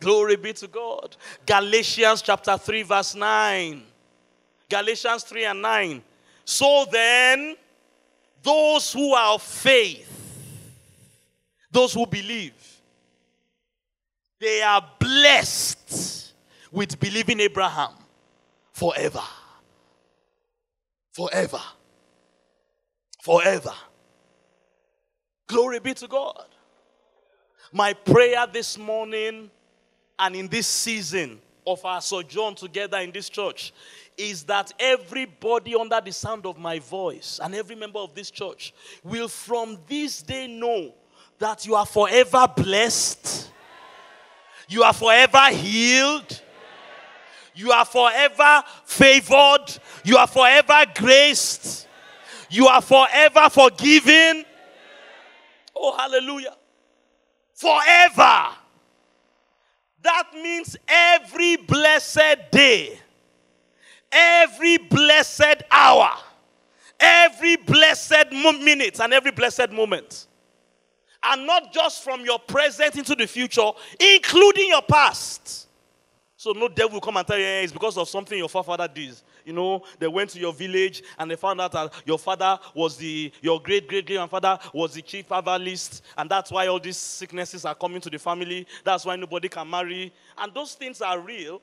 Glory 0.00 0.36
be 0.36 0.52
to 0.54 0.66
God. 0.66 1.16
Galatians 1.46 2.22
chapter 2.22 2.56
3, 2.56 2.82
verse 2.82 3.14
9. 3.14 3.82
Galatians 4.68 5.24
3 5.24 5.44
and 5.44 5.62
9. 5.62 6.02
So 6.44 6.86
then, 6.90 7.56
those 8.42 8.92
who 8.92 9.12
are 9.14 9.34
of 9.34 9.42
faith, 9.42 10.08
those 11.70 11.92
who 11.92 12.06
believe, 12.06 12.54
they 14.40 14.62
are 14.62 14.82
blessed 14.98 16.32
with 16.72 16.98
believing 16.98 17.40
Abraham 17.40 17.92
forever. 18.72 19.22
Forever. 21.12 21.60
Forever. 23.22 23.74
Glory 25.50 25.80
be 25.80 25.94
to 25.94 26.06
God. 26.06 26.44
My 27.72 27.92
prayer 27.92 28.46
this 28.46 28.78
morning 28.78 29.50
and 30.16 30.36
in 30.36 30.46
this 30.46 30.68
season 30.68 31.40
of 31.66 31.84
our 31.84 32.00
sojourn 32.00 32.54
together 32.54 32.98
in 32.98 33.10
this 33.10 33.28
church 33.28 33.72
is 34.16 34.44
that 34.44 34.72
everybody 34.78 35.74
under 35.74 36.00
the 36.00 36.12
sound 36.12 36.46
of 36.46 36.56
my 36.56 36.78
voice 36.78 37.40
and 37.42 37.52
every 37.52 37.74
member 37.74 37.98
of 37.98 38.14
this 38.14 38.30
church 38.30 38.72
will 39.02 39.26
from 39.26 39.76
this 39.88 40.22
day 40.22 40.46
know 40.46 40.94
that 41.40 41.66
you 41.66 41.74
are 41.74 41.86
forever 41.86 42.46
blessed, 42.56 43.50
you 44.68 44.84
are 44.84 44.92
forever 44.92 45.48
healed, 45.50 46.42
you 47.56 47.72
are 47.72 47.84
forever 47.84 48.62
favored, 48.84 49.66
you 50.04 50.16
are 50.16 50.28
forever 50.28 50.84
graced, 50.94 51.88
you 52.50 52.68
are 52.68 52.82
forever 52.82 53.50
forgiven. 53.50 54.44
Oh, 55.82 55.96
hallelujah 55.96 56.54
forever. 57.60 58.48
That 60.02 60.30
means 60.34 60.76
every 60.88 61.56
blessed 61.56 62.50
day, 62.50 62.98
every 64.10 64.78
blessed 64.78 65.62
hour, 65.70 66.10
every 66.98 67.56
blessed 67.56 68.32
minute, 68.32 68.98
and 68.98 69.12
every 69.12 69.30
blessed 69.30 69.70
moment. 69.72 70.26
And 71.22 71.46
not 71.46 71.70
just 71.70 72.02
from 72.02 72.24
your 72.24 72.38
present 72.38 72.96
into 72.96 73.14
the 73.14 73.26
future, 73.26 73.70
including 73.98 74.68
your 74.68 74.80
past. 74.80 75.68
So 76.34 76.52
no 76.52 76.66
devil 76.68 76.94
will 76.94 77.00
come 77.02 77.18
and 77.18 77.26
tell 77.26 77.36
you 77.36 77.44
hey, 77.44 77.64
it's 77.64 77.74
because 77.74 77.98
of 77.98 78.08
something 78.08 78.38
your 78.38 78.48
forefather 78.48 78.88
did. 78.88 79.14
You 79.44 79.52
know, 79.52 79.82
they 79.98 80.08
went 80.08 80.30
to 80.30 80.38
your 80.38 80.52
village 80.52 81.02
and 81.18 81.30
they 81.30 81.36
found 81.36 81.60
out 81.60 81.72
that 81.72 81.92
your 82.04 82.18
father 82.18 82.58
was 82.74 82.96
the, 82.96 83.32
your 83.40 83.60
great 83.60 83.88
great 83.88 84.06
grandfather 84.06 84.58
was 84.72 84.94
the 84.94 85.02
chief 85.02 85.30
herbalist, 85.30 86.02
and 86.16 86.30
that's 86.30 86.50
why 86.50 86.66
all 86.66 86.80
these 86.80 86.96
sicknesses 86.96 87.64
are 87.64 87.74
coming 87.74 88.00
to 88.00 88.10
the 88.10 88.18
family. 88.18 88.66
That's 88.84 89.04
why 89.04 89.16
nobody 89.16 89.48
can 89.48 89.68
marry. 89.68 90.12
And 90.38 90.52
those 90.54 90.74
things 90.74 91.00
are 91.00 91.18
real. 91.18 91.60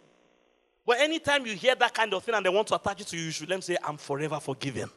But 0.86 1.02
anytime 1.02 1.46
you 1.46 1.54
hear 1.54 1.76
that 1.76 1.94
kind 1.94 2.14
of 2.14 2.24
thing 2.24 2.34
and 2.34 2.46
they 2.46 2.50
want 2.50 2.68
to 2.70 2.76
attach 2.76 3.02
it 3.02 3.08
to 3.08 3.18
you, 3.18 3.26
you 3.26 3.32
should 3.32 3.50
let 3.50 3.56
them 3.56 3.62
say, 3.62 3.78
I'm 3.84 3.98
forever 3.98 4.40
forgiven. 4.40 4.90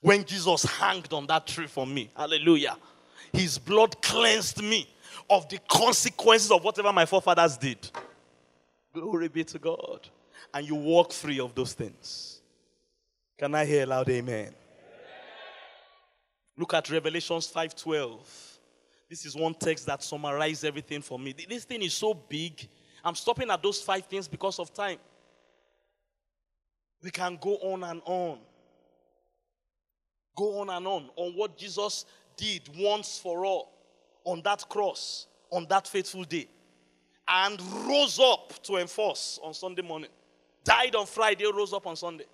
When 0.00 0.24
Jesus 0.24 0.64
hanged 0.64 1.12
on 1.12 1.26
that 1.26 1.46
tree 1.46 1.66
for 1.66 1.86
me, 1.86 2.10
hallelujah, 2.14 2.76
his 3.32 3.58
blood 3.58 4.00
cleansed 4.02 4.62
me 4.62 4.88
of 5.30 5.48
the 5.48 5.58
consequences 5.68 6.50
of 6.50 6.62
whatever 6.62 6.92
my 6.92 7.06
forefathers 7.06 7.56
did. 7.56 7.90
Glory 8.92 9.28
be 9.28 9.44
to 9.44 9.58
God. 9.58 10.08
And 10.52 10.66
you 10.66 10.74
walk 10.74 11.12
free 11.12 11.40
of 11.40 11.54
those 11.54 11.72
things. 11.72 12.40
Can 13.38 13.54
I 13.54 13.64
hear 13.64 13.86
loud 13.86 14.08
amen? 14.08 14.54
Look 16.56 16.74
at 16.74 16.90
Revelations 16.90 17.46
5:12. 17.46 18.58
This 19.08 19.24
is 19.24 19.34
one 19.34 19.54
text 19.54 19.86
that 19.86 20.02
summarizes 20.02 20.64
everything 20.64 21.00
for 21.00 21.18
me. 21.18 21.32
This 21.32 21.64
thing 21.64 21.82
is 21.82 21.94
so 21.94 22.12
big. 22.12 22.68
I'm 23.04 23.14
stopping 23.14 23.50
at 23.50 23.62
those 23.62 23.80
five 23.80 24.04
things 24.06 24.28
because 24.28 24.58
of 24.58 24.74
time. 24.74 24.98
We 27.02 27.10
can 27.10 27.38
go 27.40 27.56
on 27.56 27.84
and 27.84 28.02
on. 28.04 28.40
Go 30.36 30.60
on 30.60 30.70
and 30.70 30.86
on 30.86 31.10
on 31.16 31.32
what 31.34 31.56
Jesus 31.56 32.04
did 32.36 32.68
once 32.76 33.18
for 33.18 33.44
all 33.44 33.72
on 34.24 34.42
that 34.42 34.68
cross 34.68 35.26
on 35.50 35.66
that 35.68 35.86
fateful 35.88 36.24
day 36.24 36.48
and 37.26 37.60
rose 37.86 38.18
up 38.18 38.62
to 38.62 38.76
enforce 38.76 39.38
on 39.42 39.54
Sunday 39.54 39.82
morning. 39.82 40.10
Died 40.68 40.94
on 40.96 41.06
Friday, 41.06 41.46
rose 41.46 41.72
up 41.72 41.86
on 41.86 41.96
Sunday. 41.96 42.26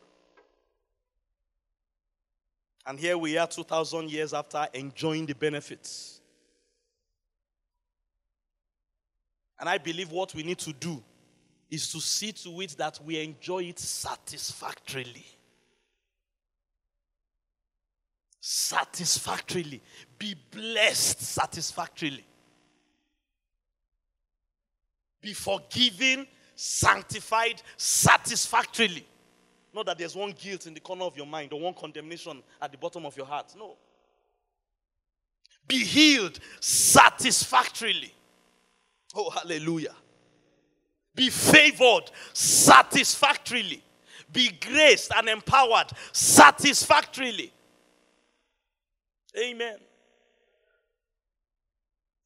And 2.84 2.98
here 2.98 3.16
we 3.16 3.38
are 3.38 3.46
2,000 3.46 4.10
years 4.10 4.34
after 4.34 4.66
enjoying 4.74 5.24
the 5.24 5.36
benefits. 5.36 6.20
And 9.60 9.68
I 9.68 9.78
believe 9.78 10.10
what 10.10 10.34
we 10.34 10.42
need 10.42 10.58
to 10.58 10.72
do 10.72 11.00
is 11.70 11.92
to 11.92 12.00
see 12.00 12.32
to 12.32 12.60
it 12.60 12.76
that 12.76 12.98
we 13.04 13.22
enjoy 13.22 13.62
it 13.62 13.78
satisfactorily. 13.78 15.26
Satisfactorily. 18.40 19.80
Be 20.18 20.34
blessed 20.50 21.22
satisfactorily. 21.22 22.26
Be 25.20 25.32
forgiven, 25.32 26.26
sanctified 26.54 27.62
satisfactorily. 27.76 29.06
Not 29.72 29.86
that 29.86 29.98
there's 29.98 30.14
one 30.14 30.32
guilt 30.32 30.66
in 30.66 30.74
the 30.74 30.80
corner 30.80 31.04
of 31.04 31.16
your 31.16 31.26
mind 31.26 31.52
or 31.52 31.60
one 31.60 31.74
condemnation 31.74 32.42
at 32.62 32.70
the 32.70 32.78
bottom 32.78 33.04
of 33.04 33.16
your 33.16 33.26
heart. 33.26 33.52
No. 33.58 33.76
Be 35.66 35.78
healed 35.78 36.38
satisfactorily. 36.60 38.14
Oh, 39.14 39.30
hallelujah. 39.30 39.94
Be 41.14 41.30
favored 41.30 42.10
satisfactorily. 42.32 43.82
Be 44.32 44.50
graced 44.60 45.12
and 45.16 45.28
empowered 45.28 45.90
satisfactorily. 46.12 47.52
Amen. 49.38 49.78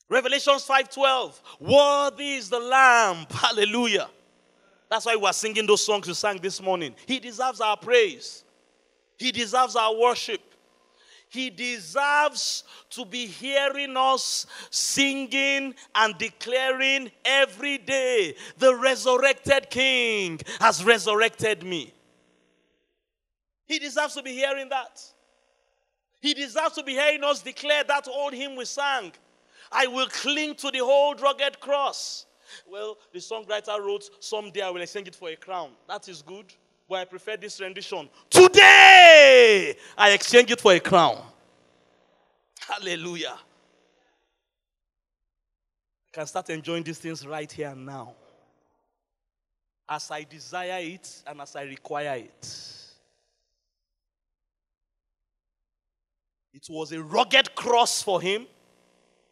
Revelations 0.08 0.64
5:12. 0.64 1.40
Worthy 1.60 2.34
is 2.34 2.48
the 2.48 2.58
Lamb. 2.58 3.26
Hallelujah. 3.30 4.08
That's 4.90 5.05
why 5.05 5.16
we're 5.16 5.33
singing 5.33 5.66
those 5.66 5.85
songs 5.85 6.07
we 6.07 6.14
sang 6.14 6.38
this 6.38 6.62
morning. 6.62 6.94
He 7.07 7.18
deserves 7.18 7.61
our 7.61 7.77
praise. 7.77 8.44
He 9.18 9.33
deserves 9.33 9.77
our 9.77 9.94
worship. 9.94 10.40
He 11.29 11.51
deserves 11.51 12.64
to 12.90 13.05
be 13.05 13.27
hearing 13.27 13.96
us 13.96 14.46
singing 14.70 15.74
and 15.94 16.16
declaring 16.16 17.11
every 17.24 17.77
day, 17.79 18.35
The 18.57 18.74
resurrected 18.74 19.68
King 19.68 20.40
has 20.59 20.83
resurrected 20.83 21.62
me. 21.62 21.92
He 23.66 23.79
deserves 23.79 24.14
to 24.14 24.22
be 24.22 24.33
hearing 24.33 24.70
that. 24.70 25.03
He 26.20 26.33
deserves 26.33 26.74
to 26.77 26.83
be 26.83 26.92
hearing 26.92 27.22
us 27.22 27.42
declare 27.42 27.85
that 27.85 28.09
old 28.09 28.33
hymn 28.33 28.57
we 28.57 28.64
sang. 28.64 29.12
I 29.70 29.87
will 29.87 30.09
cling 30.09 30.55
to 30.57 30.70
the 30.70 30.79
whole 30.79 31.14
rugged 31.14 31.61
cross. 31.61 32.24
Well, 32.66 32.98
the 33.12 33.18
songwriter 33.18 33.78
wrote, 33.78 34.08
Someday 34.20 34.62
I 34.62 34.70
will 34.70 34.82
exchange 34.82 35.08
it 35.08 35.14
for 35.14 35.28
a 35.28 35.37
crown. 35.37 35.70
That 35.88 36.08
is 36.08 36.22
good, 36.22 36.46
but 36.88 36.96
I 36.96 37.04
prefer 37.04 37.37
this 37.37 37.61
rendition. 37.61 38.08
Today 38.30 39.76
I 39.96 40.11
exchange 40.11 40.50
it 40.50 40.61
for 40.61 40.72
a 40.72 40.80
crown. 40.80 41.22
Hallelujah. 42.61 43.38
I 46.06 46.11
can 46.12 46.26
start 46.26 46.50
enjoying 46.50 46.82
these 46.82 46.98
things 46.98 47.26
right 47.26 47.50
here 47.50 47.68
and 47.68 47.87
now. 47.87 48.14
As 49.88 50.11
I 50.11 50.24
desire 50.24 50.80
it 50.80 51.22
and 51.26 51.40
as 51.40 51.56
I 51.56 51.62
require 51.62 52.16
it. 52.16 52.48
It 56.52 56.66
was 56.68 56.92
a 56.92 57.02
rugged 57.02 57.54
cross 57.54 58.02
for 58.02 58.20
him, 58.20 58.46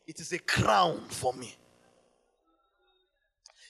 it 0.07 0.20
is 0.20 0.33
a 0.33 0.38
crown 0.38 1.00
for 1.09 1.33
me. 1.33 1.55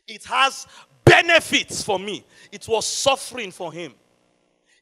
It 0.06 0.24
has 0.24 0.66
benefits 1.04 1.82
for 1.82 1.98
me. 1.98 2.24
It 2.52 2.66
was 2.68 2.86
suffering 2.86 3.50
for 3.50 3.72
him. 3.72 3.94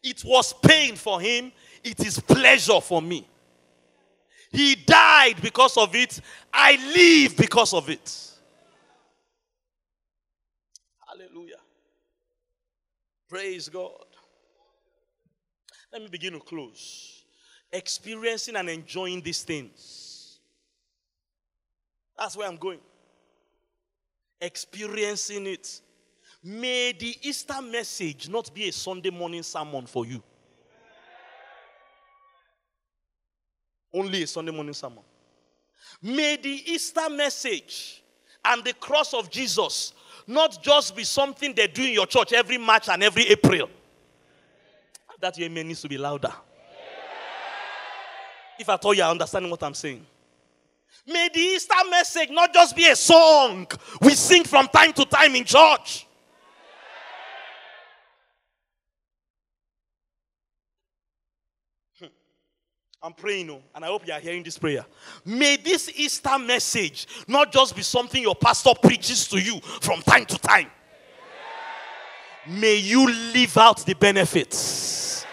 It 0.03 0.23
was 0.25 0.53
pain 0.53 0.97
for 0.97 1.21
him. 1.21 1.51
It 1.83 2.05
is 2.05 2.21
pleasure 2.21 2.81
for 2.81 3.01
me. 3.01 3.27
He 4.51 4.75
died 4.75 5.37
because 5.41 5.77
of 5.77 5.95
it. 5.95 6.21
I 6.53 6.77
live 6.95 7.37
because 7.37 7.73
of 7.73 7.89
it. 7.89 8.31
Hallelujah. 11.07 11.57
Praise 13.29 13.69
God. 13.69 13.91
Let 15.93 16.03
me 16.03 16.09
begin 16.09 16.35
to 16.35 16.41
close. 16.41 17.25
Experiencing 17.73 18.57
and 18.57 18.69
enjoying 18.69 19.23
these 19.23 19.43
things. 19.43 20.39
That's 22.17 22.37
where 22.37 22.47
I'm 22.47 22.57
going 22.57 22.79
experiencing 24.41 25.47
it. 25.47 25.81
May 26.43 26.93
the 26.93 27.17
Easter 27.23 27.61
message 27.63 28.29
not 28.29 28.53
be 28.55 28.69
a 28.69 28.73
Sunday 28.73 29.11
morning 29.11 29.43
sermon 29.43 29.87
for 29.87 30.05
you. 30.05 30.23
Only 33.93 34.25
a 34.25 34.27
Sunday 34.27 34.53
morning 34.53 34.75
sermon. 34.75 35.05
May 36.03 36.37
the 36.37 36.63
Easter 36.73 37.09
message 37.09 38.03
and 38.45 38.63
the 38.63 38.75
cross 38.75 39.15
of 39.15 39.31
Jesus 39.31 39.95
not 40.27 40.63
just 40.63 40.97
be 40.97 41.05
something 41.05 41.55
they 41.55 41.67
do 41.67 41.83
in 41.85 41.93
your 41.93 42.07
church 42.07 42.33
every 42.33 42.59
March 42.59 42.89
and 42.89 43.03
every 43.03 43.25
April. 43.29 43.69
That 45.21 45.41
amen 45.41 45.69
needs 45.69 45.81
to 45.83 45.89
be 45.89 45.97
louder. 45.97 46.33
If 48.59 48.69
I 48.69 48.77
thought 48.77 48.97
you 48.97 49.03
are 49.03 49.11
understanding 49.11 49.51
what 49.51 49.63
I'm 49.63 49.75
saying. 49.75 50.05
May 51.07 51.29
the 51.33 51.41
Easter 51.41 51.75
message 51.91 52.31
not 52.31 52.53
just 52.53 52.75
be 52.75 52.89
a 52.89 52.97
song 52.97 53.67
we 54.01 54.11
sing 54.15 54.45
from 54.45 54.69
time 54.69 54.93
to 54.95 55.05
time 55.05 55.35
in 55.35 55.45
church. 55.45 56.07
Hmm. 61.99 62.07
I'm 63.03 63.13
praying, 63.13 63.51
oh, 63.51 63.61
and 63.75 63.85
I 63.85 63.89
hope 63.89 64.07
you 64.07 64.15
are 64.15 64.21
hearing 64.21 64.43
this 64.43 64.59
prayer. 64.59 64.87
May 65.27 65.57
this 65.57 65.91
Easter 65.95 66.39
message 66.39 67.07
not 67.29 67.53
just 67.53 67.77
be 67.77 67.83
something 67.83 68.23
your 68.23 68.37
pastor 68.37 68.73
preaches 68.83 69.29
to 69.29 69.39
you 69.39 69.61
from 69.61 70.01
time 70.01 70.25
to 70.25 70.39
time. 70.39 70.71
May 72.47 72.77
you 72.77 73.07
live 73.07 73.57
out 73.59 73.85
the 73.85 73.95
benefits. 73.95 75.27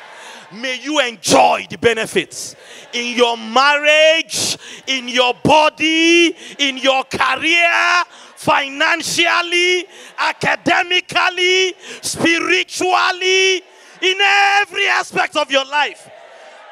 May 0.53 0.81
you 0.81 0.99
enjoy 0.99 1.65
the 1.69 1.77
benefits 1.77 2.55
in 2.93 3.15
your 3.15 3.37
marriage, 3.37 4.57
in 4.87 5.07
your 5.07 5.33
body, 5.33 6.35
in 6.59 6.77
your 6.77 7.03
career, 7.05 8.03
financially, 8.35 9.85
academically, 10.17 11.73
spiritually, 12.01 13.57
in 14.01 14.17
every 14.61 14.87
aspect 14.87 15.35
of 15.35 15.51
your 15.51 15.65
life. 15.65 16.09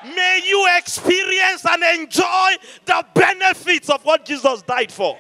May 0.04 0.42
you 0.48 0.68
experience 0.78 1.66
and 1.66 1.84
enjoy 2.02 2.56
the 2.86 3.06
benefits 3.14 3.90
of 3.90 4.04
what 4.04 4.26
Jesus 4.26 4.62
died 4.62 4.92
for. 4.92 5.18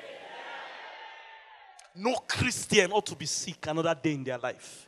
No 1.95 2.13
Christian 2.27 2.91
ought 2.91 3.05
to 3.07 3.15
be 3.15 3.25
sick 3.25 3.67
another 3.67 3.95
day 4.01 4.13
in 4.13 4.23
their 4.23 4.37
life. 4.37 4.87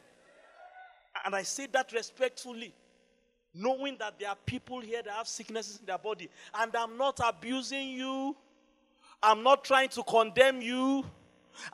And 1.25 1.35
I 1.35 1.43
say 1.43 1.67
that 1.71 1.91
respectfully 1.91 2.73
knowing 3.53 3.97
that 3.99 4.19
there 4.19 4.29
are 4.29 4.37
people 4.45 4.79
here 4.79 5.01
that 5.03 5.13
have 5.13 5.27
sicknesses 5.27 5.79
in 5.79 5.85
their 5.85 5.97
body. 5.97 6.29
And 6.55 6.75
I'm 6.75 6.97
not 6.97 7.19
abusing 7.23 7.89
you, 7.89 8.35
I'm 9.21 9.43
not 9.43 9.63
trying 9.63 9.89
to 9.89 10.03
condemn 10.03 10.61
you. 10.61 11.03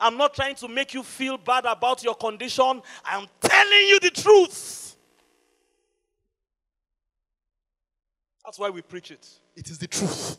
I'm 0.00 0.16
not 0.16 0.34
trying 0.34 0.56
to 0.56 0.68
make 0.68 0.92
you 0.92 1.02
feel 1.04 1.38
bad 1.38 1.64
about 1.64 2.02
your 2.02 2.14
condition. 2.14 2.82
I'm 3.04 3.26
telling 3.40 3.86
you 3.86 4.00
the 4.00 4.10
truth. 4.10 4.96
That's 8.44 8.58
why 8.58 8.70
we 8.70 8.82
preach 8.82 9.10
it. 9.10 9.26
It 9.54 9.70
is 9.70 9.78
the 9.78 9.86
truth. 9.86 10.38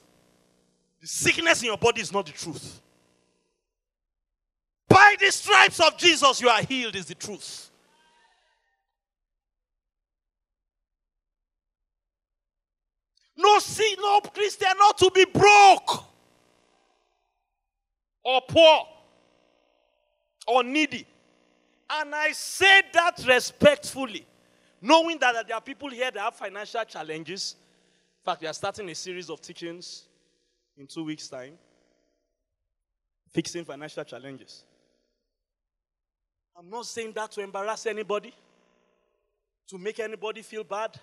The 1.00 1.08
sickness 1.08 1.62
in 1.62 1.68
your 1.68 1.78
body 1.78 2.02
is 2.02 2.12
not 2.12 2.26
the 2.26 2.32
truth. 2.32 2.82
By 4.88 5.16
the 5.20 5.32
stripes 5.32 5.80
of 5.80 5.98
Jesus, 5.98 6.42
you 6.42 6.50
are 6.50 6.62
healed, 6.62 6.96
is 6.96 7.06
the 7.06 7.16
truth. 7.16 7.70
No 13.40 13.58
see, 13.60 13.96
no 13.98 14.20
Christian 14.20 14.68
not 14.78 14.98
to 14.98 15.10
be 15.16 15.24
broke 15.24 16.04
or 18.22 18.42
poor 18.50 18.86
or 20.46 20.62
needy. 20.62 21.08
And 21.90 22.14
I 22.14 22.34
say 22.34 22.82
that 22.92 23.24
respectfully, 23.26 24.26
knowing 24.82 25.18
that 25.20 25.48
there 25.48 25.56
are 25.56 25.62
people 25.62 25.90
here 25.90 26.12
that 26.12 26.20
have 26.20 26.36
financial 26.36 26.84
challenges. 26.84 27.56
In 28.22 28.26
fact, 28.26 28.42
we 28.42 28.48
are 28.48 28.54
starting 28.54 28.90
a 28.90 28.96
series 28.96 29.30
of 29.30 29.40
teachings 29.40 30.04
in 30.78 30.86
two 30.86 31.06
weeks' 31.06 31.30
time 31.30 31.58
fixing 33.30 33.64
financial 33.64 34.04
challenges. 34.04 34.66
I'm 36.58 36.70
not 36.70 36.88
saying 36.88 37.14
that 37.14 37.32
to 37.32 37.42
embarrass 37.42 37.86
anybody, 37.86 38.34
to 39.70 39.78
make 39.78 39.98
anybody 40.02 40.42
feel 40.42 40.66
bad. 40.66 41.00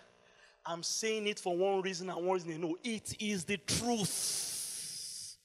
I'm 0.67 0.83
saying 0.83 1.27
it 1.29 1.39
for 1.39 1.57
one 1.57 1.81
reason 1.83 2.11
and 2.11 2.27
one 2.27 2.35
reason. 2.35 2.61
No, 2.61 2.77
it 2.83 3.15
is 3.21 3.45
the 3.45 3.57
truth. 3.59 5.37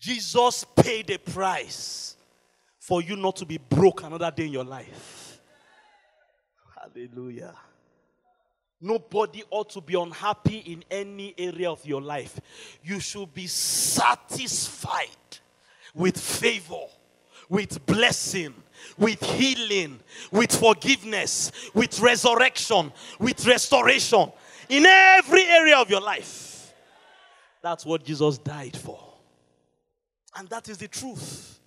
Jesus 0.00 0.64
paid 0.76 1.10
a 1.10 1.18
price 1.18 2.16
for 2.78 3.02
you 3.02 3.16
not 3.16 3.36
to 3.36 3.46
be 3.46 3.58
broke 3.58 4.02
another 4.02 4.30
day 4.30 4.46
in 4.46 4.52
your 4.52 4.64
life. 4.64 5.40
Hallelujah. 6.80 7.54
Nobody 8.80 9.42
ought 9.50 9.70
to 9.70 9.80
be 9.80 9.94
unhappy 9.94 10.58
in 10.58 10.84
any 10.90 11.34
area 11.36 11.70
of 11.70 11.84
your 11.84 12.00
life. 12.00 12.38
You 12.82 13.00
should 13.00 13.34
be 13.34 13.48
satisfied 13.48 15.08
with 15.94 16.18
favor, 16.18 16.86
with 17.48 17.84
blessing, 17.86 18.54
with 18.96 19.22
healing, 19.22 20.00
with 20.30 20.52
forgiveness, 20.54 21.52
with 21.74 21.98
resurrection, 22.00 22.92
with 23.18 23.46
restoration 23.46 24.32
in 24.68 24.86
every 24.86 25.44
area 25.44 25.76
of 25.76 25.90
your 25.90 26.00
life. 26.00 26.74
That's 27.62 27.84
what 27.84 28.04
Jesus 28.04 28.38
died 28.38 28.76
for. 28.76 28.98
And 30.36 30.48
that 30.48 30.68
is 30.68 30.78
the 30.78 30.88
truth. 30.88 31.58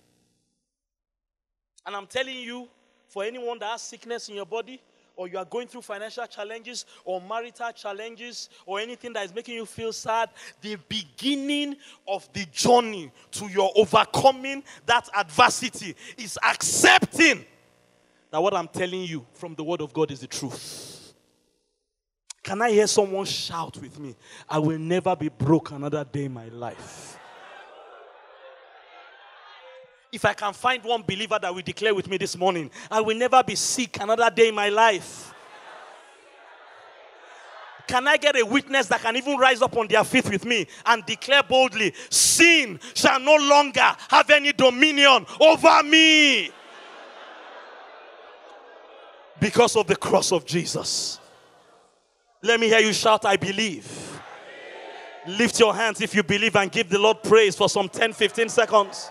And 1.84 1.96
I'm 1.96 2.06
telling 2.06 2.38
you, 2.38 2.68
for 3.08 3.24
anyone 3.24 3.58
that 3.58 3.72
has 3.72 3.82
sickness 3.82 4.28
in 4.28 4.36
your 4.36 4.46
body, 4.46 4.80
or 5.22 5.28
you 5.28 5.38
are 5.38 5.44
going 5.44 5.68
through 5.68 5.82
financial 5.82 6.26
challenges 6.26 6.84
or 7.04 7.20
marital 7.20 7.70
challenges 7.70 8.48
or 8.66 8.80
anything 8.80 9.12
that 9.12 9.24
is 9.24 9.32
making 9.32 9.54
you 9.54 9.64
feel 9.64 9.92
sad, 9.92 10.30
the 10.60 10.76
beginning 10.88 11.76
of 12.08 12.28
the 12.32 12.44
journey 12.46 13.12
to 13.30 13.46
your 13.46 13.70
overcoming 13.76 14.64
that 14.84 15.08
adversity 15.16 15.94
is 16.18 16.36
accepting 16.42 17.44
that 18.32 18.42
what 18.42 18.52
I'm 18.52 18.66
telling 18.66 19.02
you 19.02 19.24
from 19.34 19.54
the 19.54 19.62
Word 19.62 19.80
of 19.80 19.92
God 19.92 20.10
is 20.10 20.18
the 20.18 20.26
truth. 20.26 21.14
Can 22.42 22.60
I 22.60 22.70
hear 22.72 22.88
someone 22.88 23.24
shout 23.24 23.78
with 23.80 24.00
me? 24.00 24.16
I 24.48 24.58
will 24.58 24.78
never 24.78 25.14
be 25.14 25.28
broke 25.28 25.70
another 25.70 26.04
day 26.04 26.24
in 26.24 26.32
my 26.32 26.48
life. 26.48 27.16
If 30.12 30.26
I 30.26 30.34
can 30.34 30.52
find 30.52 30.84
one 30.84 31.02
believer 31.02 31.38
that 31.40 31.54
will 31.54 31.62
declare 31.62 31.94
with 31.94 32.06
me 32.06 32.18
this 32.18 32.36
morning, 32.36 32.70
I 32.90 33.00
will 33.00 33.16
never 33.16 33.42
be 33.42 33.54
sick 33.54 33.98
another 33.98 34.30
day 34.30 34.48
in 34.48 34.54
my 34.54 34.68
life. 34.68 35.32
Can 37.88 38.06
I 38.06 38.18
get 38.18 38.38
a 38.38 38.44
witness 38.44 38.86
that 38.88 39.00
can 39.00 39.16
even 39.16 39.38
rise 39.38 39.62
up 39.62 39.74
on 39.74 39.88
their 39.88 40.04
feet 40.04 40.28
with 40.28 40.44
me 40.44 40.66
and 40.84 41.04
declare 41.06 41.42
boldly, 41.42 41.94
Sin 42.10 42.78
shall 42.94 43.18
no 43.20 43.36
longer 43.36 43.96
have 44.08 44.28
any 44.30 44.52
dominion 44.52 45.26
over 45.40 45.82
me? 45.82 46.50
Because 49.40 49.74
of 49.76 49.86
the 49.86 49.96
cross 49.96 50.30
of 50.30 50.44
Jesus. 50.44 51.18
Let 52.42 52.60
me 52.60 52.68
hear 52.68 52.80
you 52.80 52.92
shout, 52.92 53.24
I 53.24 53.36
believe. 53.36 54.20
Lift 55.26 55.58
your 55.58 55.74
hands 55.74 56.00
if 56.00 56.14
you 56.14 56.22
believe 56.22 56.54
and 56.56 56.70
give 56.70 56.88
the 56.88 56.98
Lord 56.98 57.22
praise 57.22 57.56
for 57.56 57.68
some 57.68 57.88
10 57.88 58.12
15 58.12 58.48
seconds. 58.50 59.10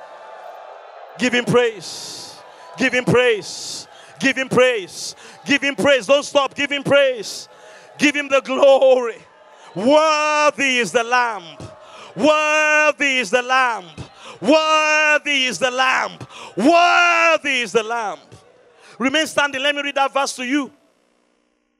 Give 1.21 1.33
him 1.33 1.45
praise. 1.45 2.35
Give 2.77 2.91
him 2.91 3.05
praise. 3.05 3.87
Give 4.19 4.35
him 4.35 4.49
praise. 4.49 5.15
Give 5.45 5.61
him 5.61 5.75
praise. 5.75 6.07
Don't 6.07 6.23
stop. 6.23 6.55
Give 6.55 6.71
him 6.71 6.81
praise. 6.81 7.47
Give 7.99 8.15
him 8.15 8.27
the 8.27 8.41
glory. 8.41 9.19
Worthy 9.75 10.79
is 10.79 10.91
the 10.91 11.03
Lamb. 11.03 11.43
Worthy 12.15 13.19
is 13.19 13.29
the 13.29 13.43
Lamb. 13.43 13.85
Worthy 14.41 15.45
is 15.45 15.59
the 15.59 15.69
Lamb. 15.69 16.13
Worthy 16.57 17.61
is 17.61 17.71
the 17.71 17.83
Lamb. 17.83 18.17
Remain 18.97 19.27
standing. 19.27 19.61
Let 19.61 19.75
me 19.75 19.83
read 19.83 19.95
that 19.95 20.11
verse 20.11 20.35
to 20.37 20.43
you. 20.43 20.71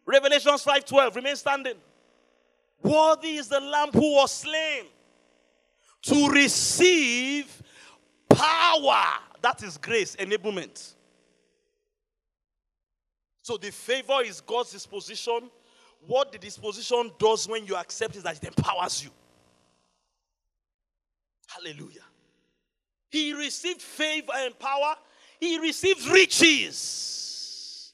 Revelations 0.06 0.64
5:12. 0.64 1.16
Remain 1.16 1.36
standing. 1.36 1.78
Worthy 2.84 3.38
is 3.38 3.48
the 3.48 3.60
Lamb 3.60 3.90
who 3.92 4.14
was 4.14 4.32
slain 4.32 4.86
to 6.04 6.30
receive 6.30 7.64
power. 8.30 9.31
That 9.42 9.64
is 9.64 9.78
grace, 9.78 10.16
enablement. 10.16 10.94
So 13.42 13.58
the 13.58 13.72
favor 13.72 14.22
is 14.24 14.40
God's 14.42 14.72
disposition. 14.72 15.50
What 16.06 16.32
the 16.32 16.38
disposition 16.38 17.12
does 17.18 17.48
when 17.48 17.66
you 17.66 17.76
accept 17.76 18.16
is 18.16 18.24
that 18.24 18.38
it 18.38 18.44
empowers 18.44 19.04
you. 19.04 19.10
Hallelujah. 21.48 22.04
He 23.10 23.34
received 23.34 23.82
favor 23.82 24.32
and 24.36 24.58
power. 24.58 24.96
He 25.40 25.60
received 25.60 26.08
riches. 26.08 27.94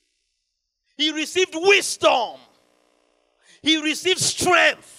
He 0.96 1.12
received 1.12 1.56
wisdom. 1.56 2.36
He 3.62 3.82
received 3.82 4.20
strength. 4.20 4.94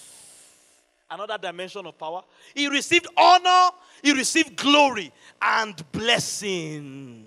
Another 1.09 1.37
dimension 1.37 1.85
of 1.85 1.97
power. 1.97 2.23
He 2.53 2.67
received 2.67 3.07
honor. 3.15 3.69
He 4.03 4.13
received 4.13 4.55
glory 4.55 5.11
and 5.41 5.91
blessing. 5.91 7.25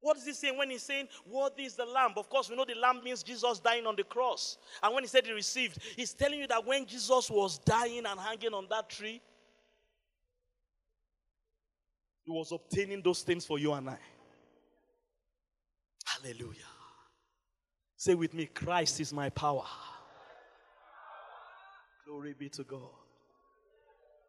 What 0.00 0.18
is 0.18 0.24
he 0.24 0.32
saying 0.32 0.56
when 0.56 0.70
he's 0.70 0.82
saying, 0.82 1.08
Worthy 1.26 1.64
is 1.64 1.74
the 1.74 1.84
Lamb? 1.84 2.12
Of 2.16 2.28
course, 2.28 2.48
we 2.48 2.56
know 2.56 2.64
the 2.64 2.76
Lamb 2.76 3.00
means 3.02 3.24
Jesus 3.24 3.58
dying 3.58 3.86
on 3.86 3.96
the 3.96 4.04
cross. 4.04 4.56
And 4.82 4.94
when 4.94 5.02
he 5.02 5.08
said 5.08 5.26
he 5.26 5.32
received, 5.32 5.78
he's 5.96 6.12
telling 6.14 6.38
you 6.38 6.46
that 6.46 6.64
when 6.64 6.86
Jesus 6.86 7.28
was 7.28 7.58
dying 7.58 8.04
and 8.06 8.20
hanging 8.20 8.54
on 8.54 8.66
that 8.70 8.88
tree, 8.88 9.20
he 12.24 12.30
was 12.30 12.52
obtaining 12.52 13.02
those 13.02 13.22
things 13.22 13.44
for 13.44 13.58
you 13.58 13.72
and 13.72 13.90
I. 13.90 13.98
Hallelujah. 16.04 16.60
Say 17.96 18.14
with 18.14 18.34
me, 18.34 18.46
Christ 18.46 19.00
is 19.00 19.12
my 19.12 19.28
power. 19.30 19.64
Glory 22.06 22.34
be 22.38 22.48
to 22.50 22.62
God. 22.62 23.05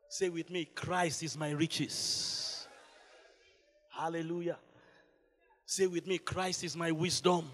Say 0.10 0.30
with 0.30 0.50
me, 0.50 0.66
Christ 0.66 1.24
is 1.24 1.38
my 1.38 1.52
riches. 1.52 2.68
Hallelujah. 3.90 4.58
Say 5.66 5.88
with 5.88 6.08
me, 6.08 6.18
Christ 6.18 6.64
is 6.64 6.78
my 6.78 6.92
wisdom. 6.92 7.50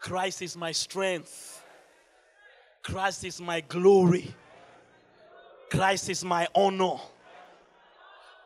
Christ 0.00 0.42
is 0.42 0.56
my 0.56 0.72
strength. 0.72 1.64
Christ 2.82 3.24
is 3.24 3.40
my 3.40 3.60
glory. 3.60 4.34
Christ 5.70 6.10
is 6.10 6.24
my 6.24 6.46
honor. 6.54 6.96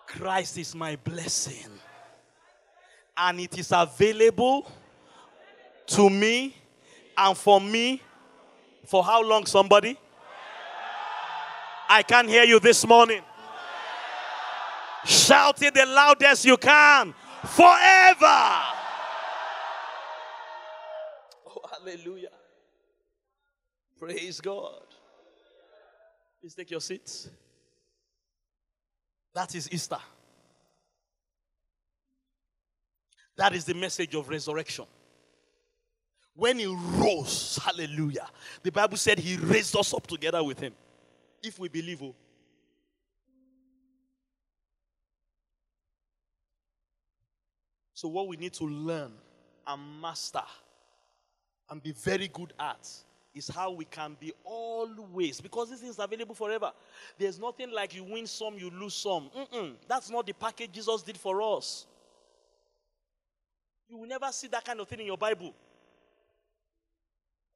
Christ 0.06 0.58
is 0.58 0.74
my 0.74 0.96
blessing. 0.96 1.70
And 3.16 3.40
it 3.40 3.58
is 3.58 3.72
available 3.72 4.70
to 5.86 6.10
me 6.10 6.54
and 7.16 7.36
for 7.36 7.60
me 7.60 8.02
for 8.84 9.02
how 9.02 9.22
long, 9.22 9.46
somebody? 9.46 9.98
I 11.88 12.02
can't 12.02 12.28
hear 12.28 12.44
you 12.44 12.60
this 12.60 12.86
morning. 12.86 13.22
Shout 15.04 15.62
it 15.62 15.74
the 15.74 15.86
loudest 15.86 16.44
you 16.44 16.56
can. 16.56 17.14
Forever. 17.44 18.52
Oh, 21.46 21.60
hallelujah. 21.70 22.30
Praise 23.98 24.40
God. 24.40 24.82
Please 26.40 26.54
take 26.54 26.70
your 26.70 26.80
seats. 26.80 27.28
That 29.34 29.54
is 29.54 29.70
Easter. 29.72 29.98
That 33.36 33.54
is 33.54 33.64
the 33.64 33.74
message 33.74 34.14
of 34.14 34.28
resurrection. 34.28 34.86
When 36.34 36.58
he 36.58 36.66
rose, 36.66 37.58
hallelujah, 37.62 38.28
the 38.62 38.70
Bible 38.70 38.96
said 38.96 39.18
he 39.18 39.36
raised 39.36 39.76
us 39.76 39.94
up 39.94 40.06
together 40.06 40.42
with 40.42 40.58
him. 40.60 40.74
If 41.46 41.60
we 41.60 41.68
believe, 41.68 42.02
oh. 42.02 42.14
So, 47.94 48.08
what 48.08 48.26
we 48.26 48.36
need 48.36 48.52
to 48.54 48.64
learn 48.64 49.12
and 49.64 50.00
master 50.02 50.42
and 51.70 51.80
be 51.80 51.92
very 51.92 52.26
good 52.28 52.52
at 52.58 52.88
is 53.32 53.48
how 53.48 53.70
we 53.70 53.84
can 53.84 54.16
be 54.18 54.32
always, 54.42 55.40
because 55.40 55.70
this 55.70 55.82
is 55.82 55.98
available 56.00 56.34
forever. 56.34 56.72
There's 57.16 57.38
nothing 57.38 57.70
like 57.70 57.94
you 57.94 58.02
win 58.02 58.26
some, 58.26 58.58
you 58.58 58.70
lose 58.70 58.94
some. 58.94 59.30
Mm-mm. 59.30 59.74
That's 59.86 60.10
not 60.10 60.26
the 60.26 60.32
package 60.32 60.72
Jesus 60.72 61.02
did 61.02 61.16
for 61.16 61.40
us. 61.40 61.86
You 63.88 63.98
will 63.98 64.08
never 64.08 64.32
see 64.32 64.48
that 64.48 64.64
kind 64.64 64.80
of 64.80 64.88
thing 64.88 65.00
in 65.00 65.06
your 65.06 65.18
Bible. 65.18 65.54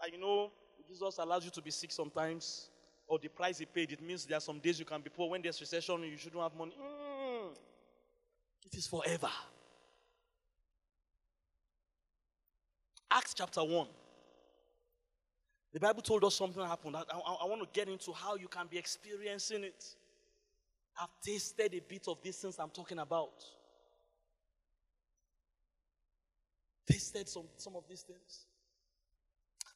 And 0.00 0.12
you 0.12 0.20
know, 0.20 0.52
Jesus 0.88 1.18
allows 1.18 1.44
you 1.44 1.50
to 1.50 1.60
be 1.60 1.70
sick 1.70 1.90
sometimes, 1.90 2.69
or 3.10 3.18
the 3.18 3.28
price 3.28 3.58
he 3.58 3.64
paid, 3.64 3.90
it 3.90 4.00
means 4.00 4.24
there 4.24 4.38
are 4.38 4.40
some 4.40 4.60
days 4.60 4.78
you 4.78 4.84
can 4.84 5.00
be 5.00 5.10
poor. 5.10 5.28
When 5.28 5.42
there's 5.42 5.60
recession, 5.60 6.00
you 6.04 6.16
shouldn't 6.16 6.40
have 6.40 6.54
money. 6.54 6.76
Mm. 6.80 7.48
It 8.64 8.78
is 8.78 8.86
forever. 8.86 9.28
Acts 13.10 13.34
chapter 13.34 13.64
1. 13.64 13.88
The 15.72 15.80
Bible 15.80 16.02
told 16.02 16.22
us 16.22 16.36
something 16.36 16.64
happened. 16.64 16.96
I, 16.96 17.00
I, 17.00 17.18
I 17.42 17.46
want 17.46 17.60
to 17.62 17.68
get 17.72 17.88
into 17.88 18.12
how 18.12 18.36
you 18.36 18.46
can 18.46 18.68
be 18.70 18.78
experiencing 18.78 19.64
it. 19.64 19.84
I've 21.00 21.08
tasted 21.24 21.74
a 21.74 21.80
bit 21.80 22.06
of 22.06 22.22
these 22.22 22.36
things 22.36 22.60
I'm 22.60 22.70
talking 22.70 23.00
about. 23.00 23.44
Tasted 26.88 27.28
some, 27.28 27.46
some 27.56 27.74
of 27.74 27.82
these 27.88 28.02
things. 28.02 28.46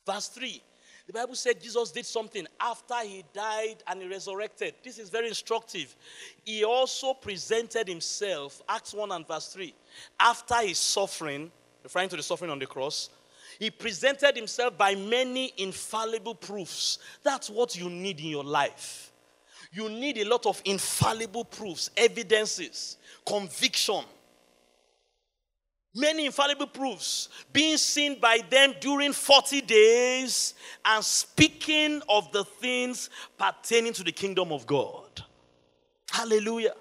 Verse 0.06 0.28
3 0.28 0.62
the 1.06 1.12
Bible 1.12 1.34
said 1.34 1.60
Jesus 1.60 1.90
did 1.90 2.06
something 2.06 2.46
after 2.58 2.94
he 3.02 3.24
died 3.34 3.76
and 3.86 4.00
he 4.00 4.08
resurrected. 4.08 4.74
This 4.82 4.98
is 4.98 5.10
very 5.10 5.28
instructive. 5.28 5.94
He 6.44 6.64
also 6.64 7.12
presented 7.12 7.86
himself, 7.86 8.62
Acts 8.68 8.94
1 8.94 9.12
and 9.12 9.26
verse 9.28 9.48
3, 9.52 9.74
after 10.18 10.56
his 10.56 10.78
suffering, 10.78 11.52
referring 11.82 12.08
to 12.08 12.16
the 12.16 12.22
suffering 12.22 12.50
on 12.50 12.58
the 12.58 12.66
cross, 12.66 13.10
he 13.58 13.70
presented 13.70 14.34
himself 14.34 14.76
by 14.78 14.94
many 14.94 15.52
infallible 15.58 16.34
proofs. 16.34 16.98
That's 17.22 17.50
what 17.50 17.76
you 17.76 17.90
need 17.90 18.18
in 18.20 18.26
your 18.26 18.44
life. 18.44 19.12
You 19.72 19.88
need 19.88 20.18
a 20.18 20.24
lot 20.24 20.46
of 20.46 20.62
infallible 20.64 21.44
proofs, 21.44 21.90
evidences, 21.96 22.96
conviction 23.26 24.04
many 25.94 26.26
infallible 26.26 26.66
proofs 26.66 27.28
being 27.52 27.76
seen 27.76 28.18
by 28.18 28.40
them 28.50 28.74
during 28.80 29.12
40 29.12 29.60
days 29.60 30.54
and 30.84 31.04
speaking 31.04 32.02
of 32.08 32.30
the 32.32 32.44
things 32.44 33.10
pertaining 33.38 33.92
to 33.92 34.02
the 34.02 34.12
kingdom 34.12 34.50
of 34.52 34.66
God. 34.66 35.22
Hallelujah. 36.10 36.74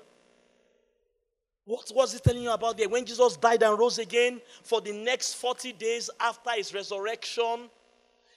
What 1.66 1.92
was 1.96 2.14
he 2.14 2.20
telling 2.20 2.44
you 2.44 2.52
about 2.52 2.78
there? 2.78 2.90
When 2.90 3.06
Jesus 3.06 3.38
died 3.38 3.64
and 3.64 3.80
rose 3.80 3.98
again 3.98 4.42
for 4.64 4.82
the 4.82 4.92
next 4.92 5.36
40 5.36 5.74
days 5.74 6.10
after 6.20 6.52
his 6.52 6.74
resurrection, 6.74 7.70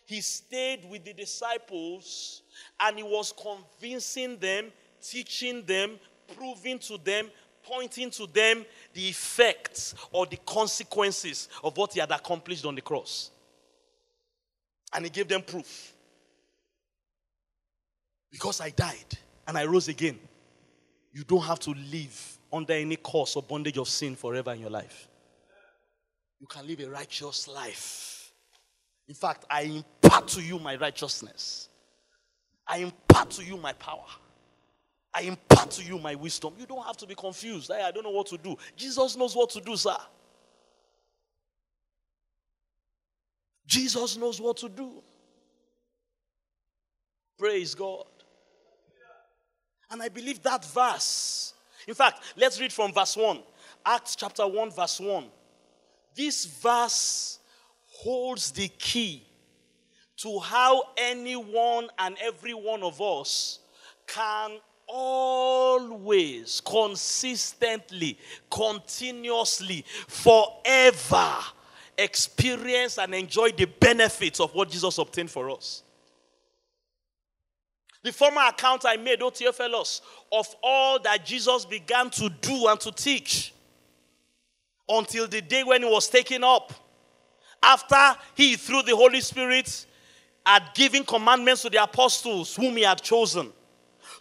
he 0.04 0.20
stayed 0.20 0.88
with 0.88 1.04
the 1.04 1.12
disciples 1.12 2.42
and 2.78 2.96
he 2.96 3.02
was 3.02 3.32
convincing 3.32 4.38
them, 4.38 4.66
teaching 5.02 5.64
them, 5.66 5.98
proving 6.36 6.78
to 6.78 6.98
them 6.98 7.28
pointing 7.66 8.10
to 8.10 8.26
them 8.26 8.64
the 8.94 9.08
effects 9.08 9.94
or 10.12 10.26
the 10.26 10.36
consequences 10.38 11.48
of 11.62 11.76
what 11.76 11.92
he 11.92 12.00
had 12.00 12.10
accomplished 12.10 12.64
on 12.64 12.74
the 12.74 12.80
cross. 12.80 13.30
And 14.94 15.04
he 15.04 15.10
gave 15.10 15.28
them 15.28 15.42
proof. 15.42 15.92
Because 18.30 18.60
I 18.60 18.70
died 18.70 19.18
and 19.46 19.58
I 19.58 19.64
rose 19.64 19.88
again, 19.88 20.18
you 21.12 21.24
don't 21.24 21.42
have 21.42 21.58
to 21.60 21.70
live 21.70 22.38
under 22.52 22.74
any 22.74 22.96
curse 22.96 23.36
or 23.36 23.42
bondage 23.42 23.78
of 23.78 23.88
sin 23.88 24.14
forever 24.14 24.52
in 24.52 24.60
your 24.60 24.70
life. 24.70 25.08
You 26.40 26.46
can 26.46 26.66
live 26.66 26.80
a 26.80 26.90
righteous 26.90 27.48
life. 27.48 28.32
In 29.08 29.14
fact, 29.14 29.44
I 29.48 29.62
impart 29.62 30.28
to 30.28 30.42
you 30.42 30.58
my 30.58 30.76
righteousness. 30.76 31.68
I 32.66 32.78
impart 32.78 33.30
to 33.30 33.44
you 33.44 33.56
my 33.56 33.72
power. 33.72 34.04
I 35.16 35.22
impart 35.22 35.70
to 35.70 35.82
you 35.82 35.98
my 35.98 36.14
wisdom. 36.14 36.52
You 36.58 36.66
don't 36.66 36.84
have 36.84 36.98
to 36.98 37.06
be 37.06 37.14
confused. 37.14 37.70
I, 37.70 37.90
don't 37.90 38.02
know 38.02 38.10
what 38.10 38.26
to 38.26 38.36
do. 38.36 38.54
Jesus 38.76 39.16
knows 39.16 39.34
what 39.34 39.48
to 39.50 39.62
do, 39.62 39.74
sir. 39.74 39.96
Jesus 43.66 44.18
knows 44.18 44.38
what 44.38 44.58
to 44.58 44.68
do. 44.68 45.02
Praise 47.38 47.74
God. 47.74 48.04
And 49.90 50.02
I 50.02 50.10
believe 50.10 50.42
that 50.42 50.62
verse. 50.66 51.54
In 51.88 51.94
fact, 51.94 52.22
let's 52.36 52.60
read 52.60 52.72
from 52.72 52.92
verse 52.92 53.16
1. 53.16 53.38
Acts 53.86 54.16
chapter 54.16 54.46
1, 54.46 54.70
verse 54.70 55.00
1. 55.00 55.24
This 56.14 56.44
verse 56.44 57.38
holds 57.86 58.50
the 58.50 58.68
key 58.68 59.22
to 60.18 60.40
how 60.40 60.82
anyone 60.98 61.88
and 61.98 62.18
every 62.20 62.52
one 62.52 62.82
of 62.82 63.00
us 63.00 63.60
can 64.06 64.58
always, 64.88 66.60
consistently, 66.64 68.18
continuously, 68.50 69.84
forever 70.06 71.34
experience 71.98 72.98
and 72.98 73.14
enjoy 73.14 73.50
the 73.50 73.64
benefits 73.64 74.40
of 74.40 74.54
what 74.54 74.70
Jesus 74.70 74.98
obtained 74.98 75.30
for 75.30 75.50
us. 75.50 75.82
The 78.02 78.12
former 78.12 78.42
account 78.42 78.84
I 78.86 78.96
made, 78.96 79.20
O 79.22 79.30
Theophilus, 79.30 80.00
of 80.30 80.54
all 80.62 81.00
that 81.00 81.24
Jesus 81.26 81.64
began 81.64 82.10
to 82.10 82.28
do 82.28 82.68
and 82.68 82.78
to 82.80 82.92
teach 82.92 83.52
until 84.88 85.26
the 85.26 85.40
day 85.40 85.64
when 85.64 85.82
he 85.82 85.88
was 85.88 86.08
taken 86.08 86.44
up. 86.44 86.72
After 87.62 88.16
he, 88.34 88.54
through 88.54 88.82
the 88.82 88.94
Holy 88.94 89.20
Spirit, 89.20 89.86
had 90.44 90.62
given 90.74 91.04
commandments 91.04 91.62
to 91.62 91.70
the 91.70 91.82
apostles 91.82 92.54
whom 92.54 92.76
he 92.76 92.84
had 92.84 93.02
chosen 93.02 93.52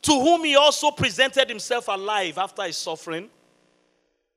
to 0.05 0.11
whom 0.11 0.43
he 0.43 0.55
also 0.55 0.91
presented 0.91 1.49
himself 1.49 1.87
alive 1.87 2.37
after 2.37 2.61
his 2.61 2.77
suffering 2.77 3.27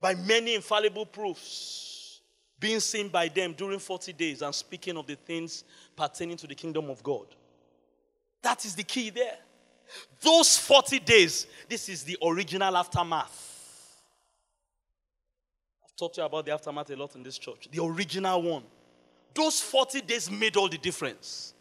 by 0.00 0.14
many 0.14 0.54
infallible 0.54 1.04
proofs, 1.04 2.22
being 2.58 2.80
seen 2.80 3.10
by 3.10 3.28
them 3.28 3.52
during 3.52 3.78
40 3.78 4.14
days 4.14 4.40
and 4.40 4.54
speaking 4.54 4.96
of 4.96 5.06
the 5.06 5.14
things 5.14 5.64
pertaining 5.94 6.38
to 6.38 6.46
the 6.46 6.54
kingdom 6.54 6.88
of 6.88 7.02
God. 7.02 7.26
That 8.40 8.64
is 8.64 8.74
the 8.74 8.82
key 8.82 9.10
there. 9.10 9.36
Those 10.22 10.56
40 10.56 11.00
days, 11.00 11.46
this 11.68 11.90
is 11.90 12.02
the 12.02 12.16
original 12.22 12.74
aftermath. 12.74 14.00
I've 15.84 15.96
talked 15.96 16.14
to 16.14 16.22
you 16.22 16.26
about 16.26 16.46
the 16.46 16.52
aftermath 16.52 16.88
a 16.88 16.96
lot 16.96 17.14
in 17.14 17.22
this 17.22 17.36
church. 17.36 17.68
The 17.70 17.84
original 17.84 18.40
one. 18.40 18.62
Those 19.34 19.60
40 19.60 20.00
days 20.00 20.30
made 20.30 20.56
all 20.56 20.68
the 20.70 20.78
difference. 20.78 21.52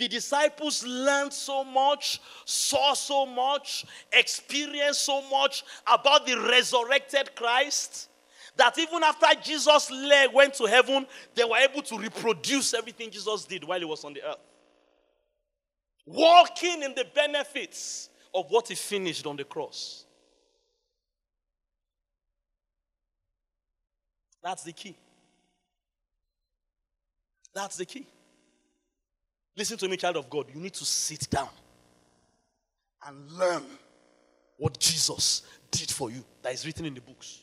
The 0.00 0.08
disciples 0.08 0.82
learned 0.82 1.30
so 1.30 1.62
much, 1.62 2.22
saw 2.46 2.94
so 2.94 3.26
much, 3.26 3.84
experienced 4.10 5.02
so 5.02 5.20
much 5.28 5.62
about 5.86 6.26
the 6.26 6.40
resurrected 6.40 7.36
Christ 7.36 8.08
that 8.56 8.78
even 8.78 9.02
after 9.02 9.26
Jesus 9.42 9.92
went 10.32 10.54
to 10.54 10.64
heaven, 10.64 11.06
they 11.34 11.44
were 11.44 11.58
able 11.58 11.82
to 11.82 11.98
reproduce 11.98 12.72
everything 12.72 13.10
Jesus 13.10 13.44
did 13.44 13.62
while 13.62 13.78
he 13.78 13.84
was 13.84 14.02
on 14.02 14.14
the 14.14 14.22
earth. 14.22 14.38
Walking 16.06 16.82
in 16.82 16.94
the 16.94 17.04
benefits 17.14 18.08
of 18.32 18.46
what 18.48 18.68
he 18.68 18.76
finished 18.76 19.26
on 19.26 19.36
the 19.36 19.44
cross. 19.44 20.06
That's 24.42 24.62
the 24.62 24.72
key. 24.72 24.96
That's 27.52 27.76
the 27.76 27.84
key. 27.84 28.06
Listen 29.60 29.76
to 29.76 29.90
me, 29.90 29.98
child 29.98 30.16
of 30.16 30.30
God. 30.30 30.46
You 30.54 30.58
need 30.58 30.72
to 30.72 30.86
sit 30.86 31.28
down 31.28 31.50
and 33.06 33.30
learn 33.32 33.62
what 34.56 34.78
Jesus 34.78 35.42
did 35.70 35.90
for 35.90 36.10
you 36.10 36.24
that 36.40 36.54
is 36.54 36.64
written 36.64 36.86
in 36.86 36.94
the 36.94 37.02
books. 37.02 37.40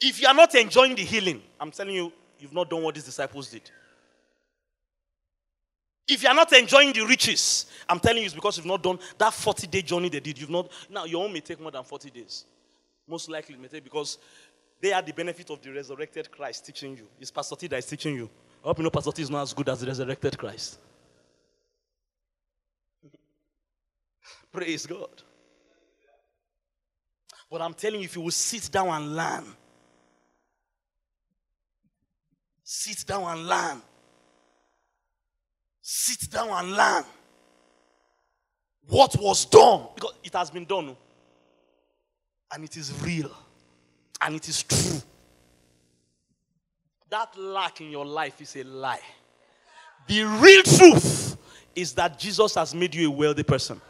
If 0.00 0.20
you 0.20 0.26
are 0.26 0.34
not 0.34 0.52
enjoying 0.56 0.96
the 0.96 1.04
healing, 1.04 1.40
I'm 1.60 1.70
telling 1.70 1.94
you, 1.94 2.12
you've 2.40 2.52
not 2.52 2.68
done 2.68 2.82
what 2.82 2.96
these 2.96 3.04
disciples 3.04 3.48
did. 3.48 3.70
If 6.08 6.24
you 6.24 6.30
are 6.30 6.34
not 6.34 6.52
enjoying 6.52 6.92
the 6.92 7.06
riches, 7.06 7.66
I'm 7.88 8.00
telling 8.00 8.22
you, 8.22 8.24
it's 8.24 8.34
because 8.34 8.56
you've 8.56 8.66
not 8.66 8.82
done 8.82 8.98
that 9.18 9.34
40 9.34 9.68
day 9.68 9.82
journey 9.82 10.08
they 10.08 10.18
did. 10.18 10.36
You've 10.36 10.50
not, 10.50 10.68
now 10.90 11.04
your 11.04 11.24
own 11.24 11.32
may 11.32 11.42
take 11.42 11.60
more 11.60 11.70
than 11.70 11.84
40 11.84 12.10
days. 12.10 12.44
Most 13.06 13.30
likely, 13.30 13.54
it 13.54 13.60
may 13.60 13.68
take 13.68 13.84
because 13.84 14.18
they 14.80 14.92
are 14.92 15.02
the 15.02 15.12
benefit 15.12 15.48
of 15.48 15.62
the 15.62 15.70
resurrected 15.70 16.28
Christ 16.32 16.66
teaching 16.66 16.96
you. 16.96 17.06
It's 17.20 17.30
Pastor 17.30 17.54
T 17.54 17.68
that 17.68 17.78
is 17.78 17.86
teaching 17.86 18.16
you. 18.16 18.28
I 18.66 18.70
hope 18.70 18.78
you 18.78 18.82
know 18.82 18.90
Pastor 18.90 19.12
T 19.12 19.22
is 19.22 19.30
not 19.30 19.42
as 19.42 19.54
good 19.54 19.68
as 19.68 19.78
the 19.78 19.86
resurrected 19.86 20.36
Christ. 20.36 20.80
Praise 24.52 24.86
God. 24.86 25.22
But 27.48 27.62
I'm 27.62 27.74
telling 27.74 28.00
you, 28.00 28.06
if 28.06 28.16
you 28.16 28.22
will 28.22 28.32
sit 28.32 28.68
down 28.72 28.88
and 28.88 29.14
learn, 29.14 29.44
sit 32.64 33.06
down 33.06 33.22
and 33.22 33.46
learn, 33.46 33.80
sit 35.80 36.28
down 36.28 36.48
and 36.48 36.72
learn 36.72 37.04
what 38.88 39.16
was 39.20 39.44
done, 39.44 39.90
because 39.94 40.14
it 40.24 40.32
has 40.32 40.50
been 40.50 40.64
done, 40.64 40.88
oh. 40.88 40.96
and 42.52 42.64
it 42.64 42.76
is 42.76 42.92
real, 43.00 43.30
and 44.20 44.34
it 44.34 44.48
is 44.48 44.64
true 44.64 45.00
that 47.10 47.36
lack 47.38 47.80
in 47.80 47.90
your 47.90 48.04
life 48.04 48.40
is 48.40 48.56
a 48.56 48.64
lie. 48.64 49.00
The 50.06 50.22
real 50.24 50.62
truth 50.62 51.36
is 51.74 51.92
that 51.94 52.18
Jesus 52.18 52.54
has 52.54 52.74
made 52.74 52.94
you 52.94 53.08
a 53.08 53.10
wealthy 53.10 53.42
person. 53.42 53.80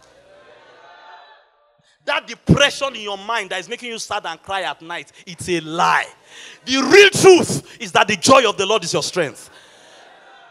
That 2.05 2.27
depression 2.27 2.95
in 2.95 3.03
your 3.03 3.19
mind 3.19 3.51
that 3.51 3.59
is 3.59 3.69
making 3.69 3.91
you 3.91 3.99
sad 3.99 4.25
and 4.27 4.41
cry 4.41 4.63
at 4.63 4.81
night, 4.81 5.11
it's 5.27 5.49
a 5.49 5.61
lie. 5.61 6.07
The 6.65 6.77
real 6.77 7.11
truth 7.11 7.81
is 7.81 7.91
that 7.93 8.07
the 8.07 8.17
joy 8.17 8.49
of 8.49 8.57
the 8.57 8.65
Lord 8.65 8.85
is 8.85 8.93
your 8.93 9.03
strength. 9.03 9.51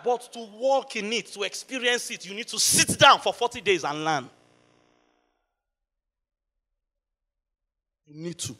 But 0.04 0.32
to 0.34 0.48
walk 0.54 0.98
in 0.98 1.12
it, 1.14 1.28
to 1.28 1.44
experience 1.44 2.12
it, 2.12 2.28
you 2.28 2.36
need 2.36 2.48
to 2.50 2.60
sit 2.60 3.00
down 3.00 3.20
for 3.20 3.34
40 3.34 3.62
days 3.62 3.84
and 3.84 4.04
learn. 4.04 4.30
You 8.08 8.22
need 8.22 8.38
to. 8.38 8.56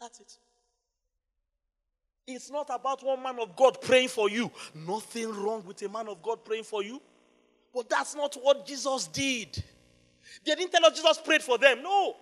That's 0.00 0.20
it. 0.20 0.36
It's 2.26 2.50
not 2.50 2.68
about 2.70 3.04
one 3.04 3.22
man 3.22 3.38
of 3.40 3.56
God 3.56 3.80
praying 3.80 4.08
for 4.08 4.30
you. 4.30 4.50
Nothing 4.74 5.30
wrong 5.30 5.64
with 5.66 5.82
a 5.82 5.88
man 5.88 6.08
of 6.08 6.22
God 6.22 6.44
praying 6.44 6.64
for 6.64 6.82
you. 6.82 7.00
But 7.74 7.88
that's 7.88 8.14
not 8.14 8.36
what 8.40 8.66
Jesus 8.66 9.06
did. 9.08 9.62
They 10.44 10.54
didn't 10.54 10.70
tell 10.70 10.84
us 10.86 10.96
Jesus 10.96 11.18
prayed 11.18 11.42
for 11.42 11.58
them. 11.58 11.82
No. 11.82 12.16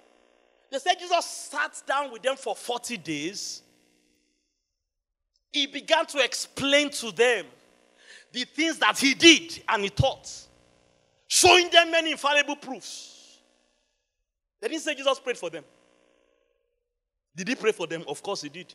They 0.71 0.79
said 0.79 0.95
Jesus 0.99 1.25
sat 1.25 1.83
down 1.87 2.13
with 2.13 2.23
them 2.23 2.37
for 2.37 2.55
40 2.57 2.97
days. 2.97 3.63
He 5.53 5.67
began 5.67 6.07
to 6.07 6.25
explain 6.25 6.91
to 6.91 7.11
them 7.11 7.47
the 8.33 8.45
things 8.45 8.79
that 8.79 8.97
he 8.97 9.15
did 9.15 9.63
and 9.69 9.83
he 9.83 9.91
taught, 9.91 10.31
showing 11.27 11.69
them 11.71 11.91
many 11.91 12.13
infallible 12.13 12.57
proofs. 12.57 13.39
They 14.61 14.69
didn't 14.69 14.83
say 14.83 14.95
Jesus 14.95 15.19
prayed 15.19 15.39
for 15.39 15.51
them. 15.51 15.65
Did 17.35 17.49
he 17.49 17.55
pray 17.57 17.73
for 17.73 17.87
them? 17.87 18.05
Of 18.07 18.23
course 18.23 18.43
he 18.43 18.49
did. 18.49 18.73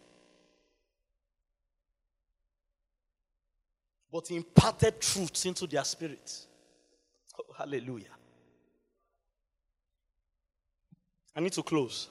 But 4.15 4.29
he 4.29 4.37
imparted 4.37 5.01
truths 5.01 5.45
into 5.45 5.67
their 5.67 5.83
spirits. 5.83 6.47
Oh, 7.37 7.53
hallelujah. 7.57 8.15
I 11.35 11.41
need 11.41 11.51
to 11.51 11.61
close. 11.61 12.07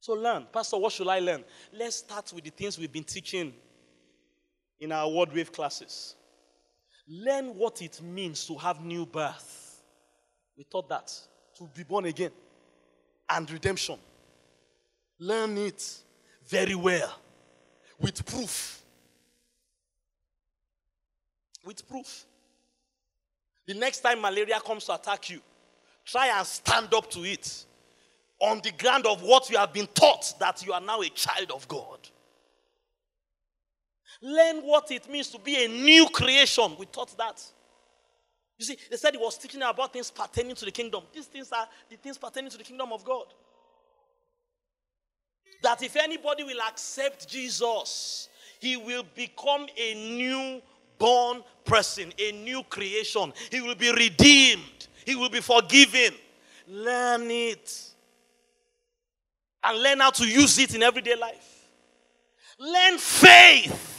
So 0.00 0.12
learn. 0.12 0.46
Pastor, 0.52 0.76
what 0.76 0.92
should 0.92 1.08
I 1.08 1.18
learn? 1.18 1.44
Let's 1.72 1.96
start 1.96 2.30
with 2.34 2.44
the 2.44 2.50
things 2.50 2.78
we've 2.78 2.92
been 2.92 3.04
teaching 3.04 3.54
in 4.78 4.92
our 4.92 5.08
word 5.08 5.32
wave 5.32 5.50
classes. 5.50 6.14
Learn 7.08 7.56
what 7.56 7.80
it 7.80 8.02
means 8.02 8.46
to 8.46 8.54
have 8.56 8.84
new 8.84 9.06
birth. 9.06 9.80
We 10.58 10.64
taught 10.64 10.90
that. 10.90 11.10
To 11.56 11.70
be 11.74 11.84
born 11.84 12.04
again 12.04 12.32
and 13.30 13.50
redemption. 13.50 13.98
Learn 15.18 15.56
it 15.56 16.02
very 16.46 16.74
well 16.74 17.18
with 17.98 18.26
proof. 18.26 18.79
With 21.64 21.86
proof. 21.88 22.24
The 23.66 23.74
next 23.74 24.00
time 24.00 24.20
malaria 24.20 24.60
comes 24.60 24.84
to 24.86 24.94
attack 24.94 25.30
you, 25.30 25.40
try 26.04 26.36
and 26.36 26.46
stand 26.46 26.92
up 26.94 27.10
to 27.12 27.24
it 27.24 27.66
on 28.40 28.60
the 28.64 28.72
ground 28.72 29.06
of 29.06 29.22
what 29.22 29.50
you 29.50 29.58
have 29.58 29.72
been 29.72 29.86
taught 29.88 30.34
that 30.40 30.64
you 30.64 30.72
are 30.72 30.80
now 30.80 31.00
a 31.02 31.08
child 31.10 31.50
of 31.54 31.68
God. 31.68 31.98
Learn 34.22 34.56
what 34.62 34.90
it 34.90 35.08
means 35.08 35.28
to 35.30 35.38
be 35.38 35.64
a 35.64 35.68
new 35.68 36.08
creation. 36.08 36.74
We 36.78 36.86
taught 36.86 37.16
that. 37.16 37.42
You 38.58 38.66
see, 38.66 38.76
they 38.90 38.96
said 38.96 39.14
he 39.14 39.18
was 39.18 39.38
teaching 39.38 39.62
about 39.62 39.92
things 39.92 40.10
pertaining 40.10 40.54
to 40.56 40.64
the 40.64 40.70
kingdom. 40.70 41.04
These 41.14 41.26
things 41.26 41.50
are 41.52 41.66
the 41.88 41.96
things 41.96 42.18
pertaining 42.18 42.50
to 42.50 42.58
the 42.58 42.64
kingdom 42.64 42.92
of 42.92 43.04
God. 43.04 43.26
That 45.62 45.82
if 45.82 45.96
anybody 45.96 46.44
will 46.44 46.60
accept 46.68 47.28
Jesus, 47.28 48.28
he 48.58 48.76
will 48.76 49.04
become 49.14 49.66
a 49.76 49.94
new 49.94 50.60
born 51.00 51.42
person, 51.64 52.12
a 52.16 52.30
new 52.30 52.62
creation. 52.64 53.32
He 53.50 53.60
will 53.60 53.74
be 53.74 53.90
redeemed, 53.92 54.86
he 55.04 55.16
will 55.16 55.30
be 55.30 55.40
forgiven. 55.40 56.14
Learn 56.68 57.28
it 57.28 57.90
and 59.64 59.82
learn 59.82 59.98
how 59.98 60.10
to 60.10 60.24
use 60.24 60.56
it 60.58 60.72
in 60.72 60.84
everyday 60.84 61.16
life. 61.16 61.66
Learn 62.60 62.96
faith. 62.98 63.96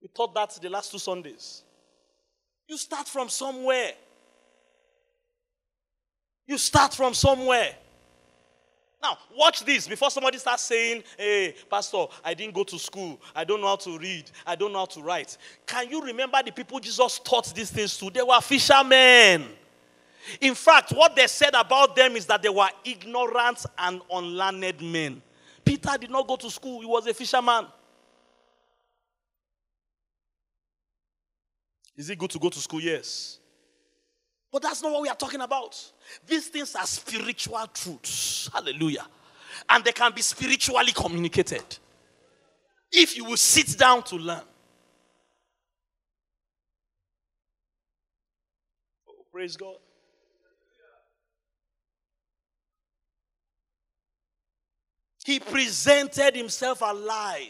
We 0.00 0.08
taught 0.08 0.34
that 0.34 0.58
the 0.62 0.70
last 0.70 0.90
two 0.90 0.98
Sundays. 0.98 1.62
You 2.66 2.78
start 2.78 3.08
from 3.08 3.28
somewhere. 3.28 3.92
You 6.46 6.56
start 6.56 6.94
from 6.94 7.12
somewhere. 7.12 7.74
Now, 9.04 9.18
watch 9.36 9.66
this 9.66 9.86
before 9.86 10.10
somebody 10.10 10.38
starts 10.38 10.62
saying, 10.62 11.04
Hey, 11.18 11.54
Pastor, 11.68 12.06
I 12.24 12.32
didn't 12.32 12.54
go 12.54 12.64
to 12.64 12.78
school. 12.78 13.20
I 13.36 13.44
don't 13.44 13.60
know 13.60 13.66
how 13.66 13.76
to 13.76 13.98
read. 13.98 14.30
I 14.46 14.56
don't 14.56 14.72
know 14.72 14.78
how 14.78 14.86
to 14.86 15.02
write. 15.02 15.36
Can 15.66 15.90
you 15.90 16.00
remember 16.00 16.38
the 16.42 16.50
people 16.50 16.80
Jesus 16.80 17.18
taught 17.18 17.54
these 17.54 17.70
things 17.70 17.98
to? 17.98 18.08
They 18.08 18.22
were 18.22 18.40
fishermen. 18.40 19.44
In 20.40 20.54
fact, 20.54 20.92
what 20.92 21.14
they 21.14 21.26
said 21.26 21.54
about 21.54 21.94
them 21.94 22.16
is 22.16 22.24
that 22.24 22.40
they 22.40 22.48
were 22.48 22.70
ignorant 22.82 23.66
and 23.76 24.00
unlearned 24.10 24.80
men. 24.80 25.20
Peter 25.62 25.98
did 26.00 26.08
not 26.08 26.26
go 26.26 26.36
to 26.36 26.50
school, 26.50 26.80
he 26.80 26.86
was 26.86 27.06
a 27.06 27.12
fisherman. 27.12 27.66
Is 31.94 32.08
it 32.08 32.18
good 32.18 32.30
to 32.30 32.38
go 32.38 32.48
to 32.48 32.58
school? 32.58 32.80
Yes. 32.80 33.38
But 34.54 34.62
that's 34.62 34.84
not 34.84 34.92
what 34.92 35.02
we 35.02 35.08
are 35.08 35.16
talking 35.16 35.40
about. 35.40 35.76
These 36.28 36.46
things 36.46 36.76
are 36.76 36.86
spiritual 36.86 37.66
truths. 37.74 38.48
Hallelujah. 38.52 39.04
And 39.68 39.82
they 39.82 39.90
can 39.90 40.12
be 40.12 40.22
spiritually 40.22 40.92
communicated. 40.92 41.64
If 42.92 43.16
you 43.16 43.24
will 43.24 43.36
sit 43.36 43.76
down 43.76 44.04
to 44.04 44.14
learn. 44.14 44.42
Oh, 49.08 49.24
praise 49.32 49.56
God. 49.56 49.74
He 55.24 55.40
presented 55.40 56.36
himself 56.36 56.80
alive 56.80 57.48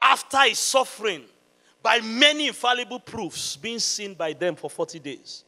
after 0.00 0.44
his 0.44 0.58
suffering 0.58 1.24
by 1.84 2.00
many 2.00 2.48
infallible 2.48 2.98
proofs 2.98 3.54
being 3.56 3.78
seen 3.78 4.14
by 4.14 4.32
them 4.32 4.56
for 4.56 4.68
40 4.68 4.98
days 4.98 5.44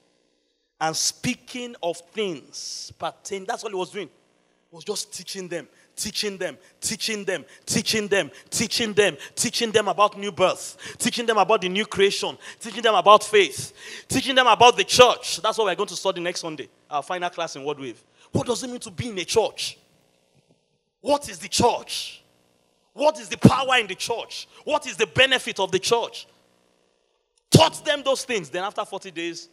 and 0.80 0.95
speaking 0.95 1.74
of 1.82 1.97
things 2.12 2.93
pertain 2.99 3.45
that's 3.45 3.64
all 3.64 3.70
he 3.70 3.76
was 3.76 3.91
doing 3.91 4.09
he 4.70 4.76
was 4.76 4.84
just 4.84 5.12
teaching 5.12 5.49
them 5.49 5.66
teaching 5.97 6.37
them 6.37 6.57
teaching 6.80 7.24
them 7.24 7.45
teaching 7.64 8.07
them 8.07 8.30
teaching 8.51 8.93
them 8.93 9.16
teaching 9.34 9.72
them 9.72 9.89
about 9.89 10.16
new 10.16 10.30
birth 10.30 10.76
teaching 10.99 11.26
them 11.26 11.39
about 11.39 11.61
the 11.61 11.68
new 11.68 11.87
creation 11.87 12.39
teaching 12.61 12.82
them 12.82 12.95
about 12.95 13.24
faith 13.24 13.72
teaching 14.07 14.34
them 14.37 14.47
about 14.47 14.76
the 14.76 14.84
church 14.84 15.41
that's 15.43 15.59
what 15.59 15.64
we're 15.64 15.74
going 15.74 15.89
to 15.89 15.97
study 15.97 16.20
next 16.20 16.41
sunday 16.41 16.68
our 16.91 17.03
final 17.03 17.30
class 17.30 17.57
in 17.57 17.64
word 17.64 17.80
wave 17.80 18.05
what 18.37 18.47
does 18.47 18.62
it 18.62 18.68
mean 18.68 18.80
to 18.80 18.91
be 18.91 19.09
in 19.09 19.18
a 19.18 19.24
church? 19.24 19.78
What 21.01 21.28
is 21.28 21.39
the 21.39 21.49
church? 21.49 22.22
What 22.97 23.21
is 23.21 23.29
the 23.29 23.37
power 23.37 23.77
in 23.79 23.87
the 23.87 23.95
church? 23.95 24.49
What 24.65 24.87
is 24.87 24.97
the 24.97 25.07
benefit 25.07 25.61
of 25.61 25.71
the 25.71 25.79
church? 25.79 26.27
Taught 27.51 27.85
them 27.85 28.03
those 28.03 28.25
things. 28.25 28.49
Then, 28.49 28.65
after 28.65 28.83
40 28.87 29.11
days, 29.11 29.51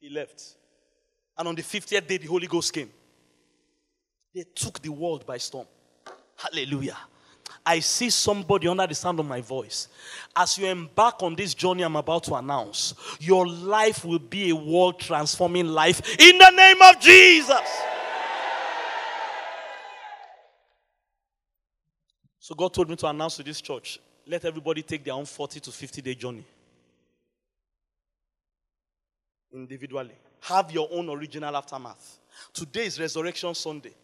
he 0.00 0.08
left. 0.08 0.54
And 1.36 1.48
on 1.48 1.56
the 1.56 1.62
50th 1.62 2.06
day, 2.06 2.16
the 2.16 2.28
Holy 2.28 2.46
Ghost 2.46 2.72
came. 2.72 2.90
They 4.32 4.44
took 4.54 4.80
the 4.80 4.90
world 4.90 5.26
by 5.26 5.36
storm. 5.38 5.66
Hallelujah. 6.36 6.96
I 7.66 7.80
see 7.80 8.10
somebody 8.10 8.68
under 8.68 8.86
the 8.86 8.94
sound 8.94 9.18
of 9.18 9.26
my 9.26 9.40
voice. 9.40 9.88
As 10.36 10.56
you 10.56 10.66
embark 10.66 11.24
on 11.24 11.34
this 11.34 11.54
journey 11.54 11.82
I'm 11.82 11.96
about 11.96 12.22
to 12.24 12.36
announce, 12.36 12.94
your 13.18 13.48
life 13.48 14.04
will 14.04 14.20
be 14.20 14.50
a 14.50 14.56
world 14.56 15.00
transforming 15.00 15.66
life 15.66 16.20
in 16.20 16.38
the 16.38 16.50
name 16.50 16.80
of 16.82 17.00
Jesus. 17.00 17.82
So 22.44 22.54
God 22.54 22.74
told 22.74 22.90
me 22.90 22.96
to 22.96 23.06
announce 23.06 23.36
to 23.36 23.42
this 23.42 23.62
church 23.62 23.98
let 24.26 24.44
everybody 24.44 24.82
take 24.82 25.02
their 25.02 25.14
own 25.14 25.24
40 25.24 25.60
to 25.60 25.72
50 25.72 26.02
day 26.02 26.14
journey 26.14 26.44
individually. 29.50 30.12
Have 30.42 30.70
your 30.70 30.86
own 30.92 31.08
original 31.08 31.56
aftermath. 31.56 32.18
Today 32.52 32.84
is 32.84 33.00
Resurrection 33.00 33.54
Sunday. 33.54 33.94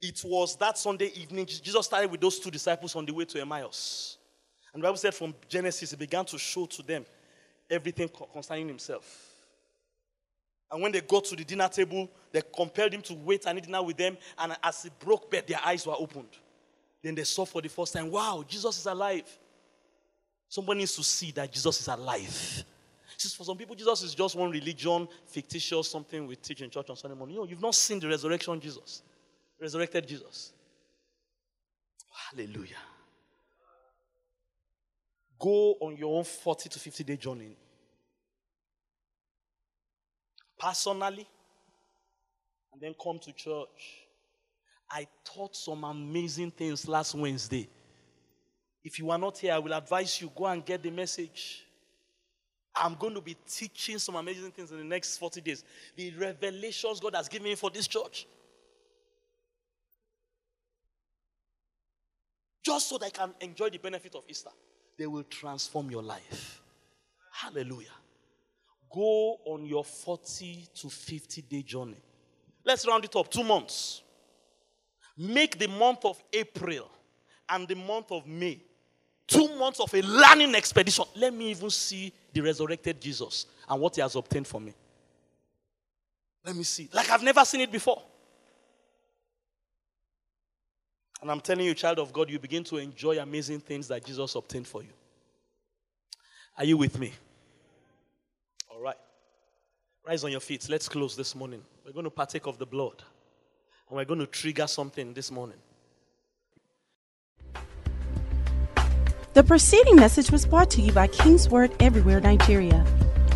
It 0.00 0.22
was 0.24 0.56
that 0.56 0.78
Sunday 0.78 1.12
evening, 1.14 1.44
Jesus 1.44 1.84
started 1.84 2.10
with 2.10 2.22
those 2.22 2.38
two 2.38 2.50
disciples 2.50 2.96
on 2.96 3.04
the 3.04 3.12
way 3.12 3.26
to 3.26 3.38
Emmaus. 3.38 4.16
And 4.72 4.82
the 4.82 4.86
Bible 4.86 4.96
said 4.96 5.12
from 5.12 5.34
Genesis, 5.46 5.90
he 5.90 5.96
began 5.96 6.24
to 6.24 6.38
show 6.38 6.64
to 6.64 6.82
them 6.82 7.04
everything 7.68 8.08
concerning 8.32 8.68
himself. 8.68 9.34
And 10.72 10.80
when 10.80 10.92
they 10.92 11.02
got 11.02 11.24
to 11.26 11.36
the 11.36 11.44
dinner 11.44 11.68
table, 11.68 12.08
they 12.32 12.40
compelled 12.56 12.94
him 12.94 13.02
to 13.02 13.12
wait 13.12 13.44
and 13.44 13.58
eat 13.58 13.66
dinner 13.66 13.82
with 13.82 13.98
them. 13.98 14.16
And 14.38 14.56
as 14.62 14.84
he 14.84 14.90
broke 14.98 15.28
bread, 15.28 15.46
their 15.46 15.60
eyes 15.62 15.86
were 15.86 15.96
opened. 15.98 16.38
Then 17.02 17.14
they 17.14 17.24
saw 17.24 17.44
for 17.44 17.62
the 17.62 17.68
first 17.68 17.92
time, 17.92 18.10
wow, 18.10 18.44
Jesus 18.46 18.78
is 18.78 18.86
alive. 18.86 19.24
Somebody 20.48 20.80
needs 20.80 20.96
to 20.96 21.02
see 21.02 21.30
that 21.32 21.50
Jesus 21.50 21.80
is 21.80 21.88
alive. 21.88 22.64
See, 23.16 23.36
for 23.36 23.44
some 23.44 23.56
people, 23.56 23.74
Jesus 23.74 24.02
is 24.02 24.14
just 24.14 24.34
one 24.34 24.50
religion, 24.50 25.06
fictitious, 25.26 25.90
something 25.90 26.26
we 26.26 26.36
teach 26.36 26.62
in 26.62 26.70
church 26.70 26.88
on 26.90 26.96
Sunday 26.96 27.16
morning. 27.16 27.36
You 27.36 27.42
know, 27.42 27.46
you've 27.48 27.60
not 27.60 27.74
seen 27.74 28.00
the 28.00 28.08
resurrection 28.08 28.58
Jesus 28.60 29.02
resurrected 29.60 30.06
Jesus. 30.06 30.52
Hallelujah. 32.30 32.76
Go 35.38 35.74
on 35.80 35.96
your 35.96 36.16
own 36.18 36.24
40 36.24 36.68
to 36.68 36.78
50 36.78 37.04
day 37.04 37.16
journey. 37.16 37.56
Personally, 40.58 41.26
and 42.72 42.80
then 42.80 42.94
come 43.02 43.18
to 43.18 43.32
church. 43.32 44.06
I 44.90 45.06
taught 45.24 45.54
some 45.54 45.84
amazing 45.84 46.50
things 46.50 46.88
last 46.88 47.14
Wednesday. 47.14 47.68
If 48.82 48.98
you 48.98 49.10
are 49.10 49.18
not 49.18 49.38
here, 49.38 49.52
I 49.52 49.58
will 49.58 49.74
advise 49.74 50.20
you 50.20 50.30
go 50.34 50.46
and 50.46 50.64
get 50.64 50.82
the 50.82 50.90
message. 50.90 51.64
I'm 52.74 52.94
going 52.94 53.14
to 53.14 53.20
be 53.20 53.36
teaching 53.48 53.98
some 53.98 54.16
amazing 54.16 54.52
things 54.52 54.70
in 54.70 54.78
the 54.78 54.84
next 54.84 55.18
40 55.18 55.40
days. 55.40 55.64
The 55.96 56.12
revelations 56.12 56.98
God 56.98 57.14
has 57.14 57.28
given 57.28 57.48
me 57.48 57.54
for 57.54 57.70
this 57.70 57.86
church. 57.86 58.26
just 62.62 62.88
so 62.88 62.98
that 62.98 63.06
I 63.06 63.10
can 63.10 63.34
enjoy 63.40 63.70
the 63.70 63.78
benefit 63.78 64.14
of 64.14 64.24
Easter. 64.28 64.50
They 64.98 65.06
will 65.06 65.24
transform 65.24 65.90
your 65.90 66.02
life. 66.02 66.60
Hallelujah. 67.32 67.88
Go 68.92 69.38
on 69.46 69.64
your 69.64 69.84
40 69.84 70.68
to 70.74 70.90
50 70.90 71.42
day 71.42 71.62
journey. 71.62 72.02
Let's 72.64 72.86
round 72.86 73.04
it 73.04 73.16
up 73.16 73.30
two 73.30 73.44
months. 73.44 74.02
Make 75.20 75.58
the 75.58 75.68
month 75.68 76.04
of 76.04 76.22
April 76.32 76.90
and 77.48 77.68
the 77.68 77.74
month 77.74 78.10
of 78.10 78.26
May 78.26 78.60
two 79.30 79.54
months 79.56 79.78
of 79.78 79.94
a 79.94 80.02
learning 80.02 80.54
expedition. 80.54 81.04
Let 81.14 81.32
me 81.32 81.50
even 81.50 81.70
see 81.70 82.12
the 82.32 82.40
resurrected 82.40 83.00
Jesus 83.00 83.46
and 83.68 83.80
what 83.80 83.94
he 83.94 84.02
has 84.02 84.16
obtained 84.16 84.46
for 84.46 84.60
me. 84.60 84.74
Let 86.44 86.56
me 86.56 86.64
see. 86.64 86.88
Like 86.92 87.10
I've 87.10 87.22
never 87.22 87.44
seen 87.44 87.60
it 87.60 87.70
before. 87.70 88.02
And 91.22 91.30
I'm 91.30 91.40
telling 91.40 91.66
you, 91.66 91.74
child 91.74 91.98
of 91.98 92.12
God, 92.12 92.30
you 92.30 92.38
begin 92.38 92.64
to 92.64 92.78
enjoy 92.78 93.20
amazing 93.20 93.60
things 93.60 93.86
that 93.88 94.04
Jesus 94.04 94.34
obtained 94.34 94.66
for 94.66 94.82
you. 94.82 94.88
Are 96.58 96.64
you 96.64 96.76
with 96.76 96.98
me? 96.98 97.12
All 98.70 98.80
right. 98.80 98.96
Rise 100.06 100.24
on 100.24 100.30
your 100.30 100.40
feet. 100.40 100.66
Let's 100.68 100.88
close 100.88 101.14
this 101.14 101.34
morning. 101.34 101.62
We're 101.84 101.92
going 101.92 102.04
to 102.04 102.10
partake 102.10 102.46
of 102.46 102.58
the 102.58 102.66
blood. 102.66 103.02
And 103.90 103.96
we're 103.96 104.04
going 104.04 104.20
to 104.20 104.26
trigger 104.26 104.68
something 104.68 105.12
this 105.14 105.32
morning. 105.32 105.56
The 109.32 109.42
preceding 109.42 109.96
message 109.96 110.30
was 110.30 110.46
brought 110.46 110.70
to 110.70 110.80
you 110.80 110.92
by 110.92 111.08
Kingsword 111.08 111.72
Everywhere 111.80 112.20
Nigeria. 112.20 112.84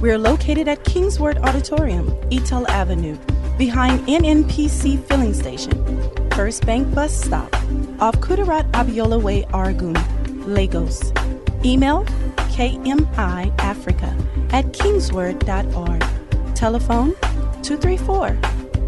We 0.00 0.12
are 0.12 0.18
located 0.18 0.68
at 0.68 0.84
Kingsword 0.84 1.38
Auditorium, 1.38 2.08
Etel 2.30 2.68
Avenue, 2.68 3.16
behind 3.58 4.06
NNPC 4.06 5.02
Filling 5.04 5.34
Station, 5.34 5.72
First 6.36 6.64
Bank 6.64 6.94
Bus 6.94 7.12
Stop, 7.24 7.52
off 8.00 8.14
Kudirat 8.20 8.70
Abiola 8.72 9.20
Way, 9.20 9.42
Oregun, 9.50 9.96
Lagos. 10.46 11.12
Email 11.64 12.04
kmiafrica 12.54 14.12
at 14.52 14.66
kingsword.org. 14.66 16.54
Telephone 16.54 17.12
234 17.62 18.38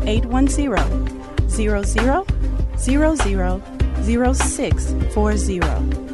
810 0.07 1.16
00 1.57 2.25
00 2.77 3.63
0640. 4.03 6.06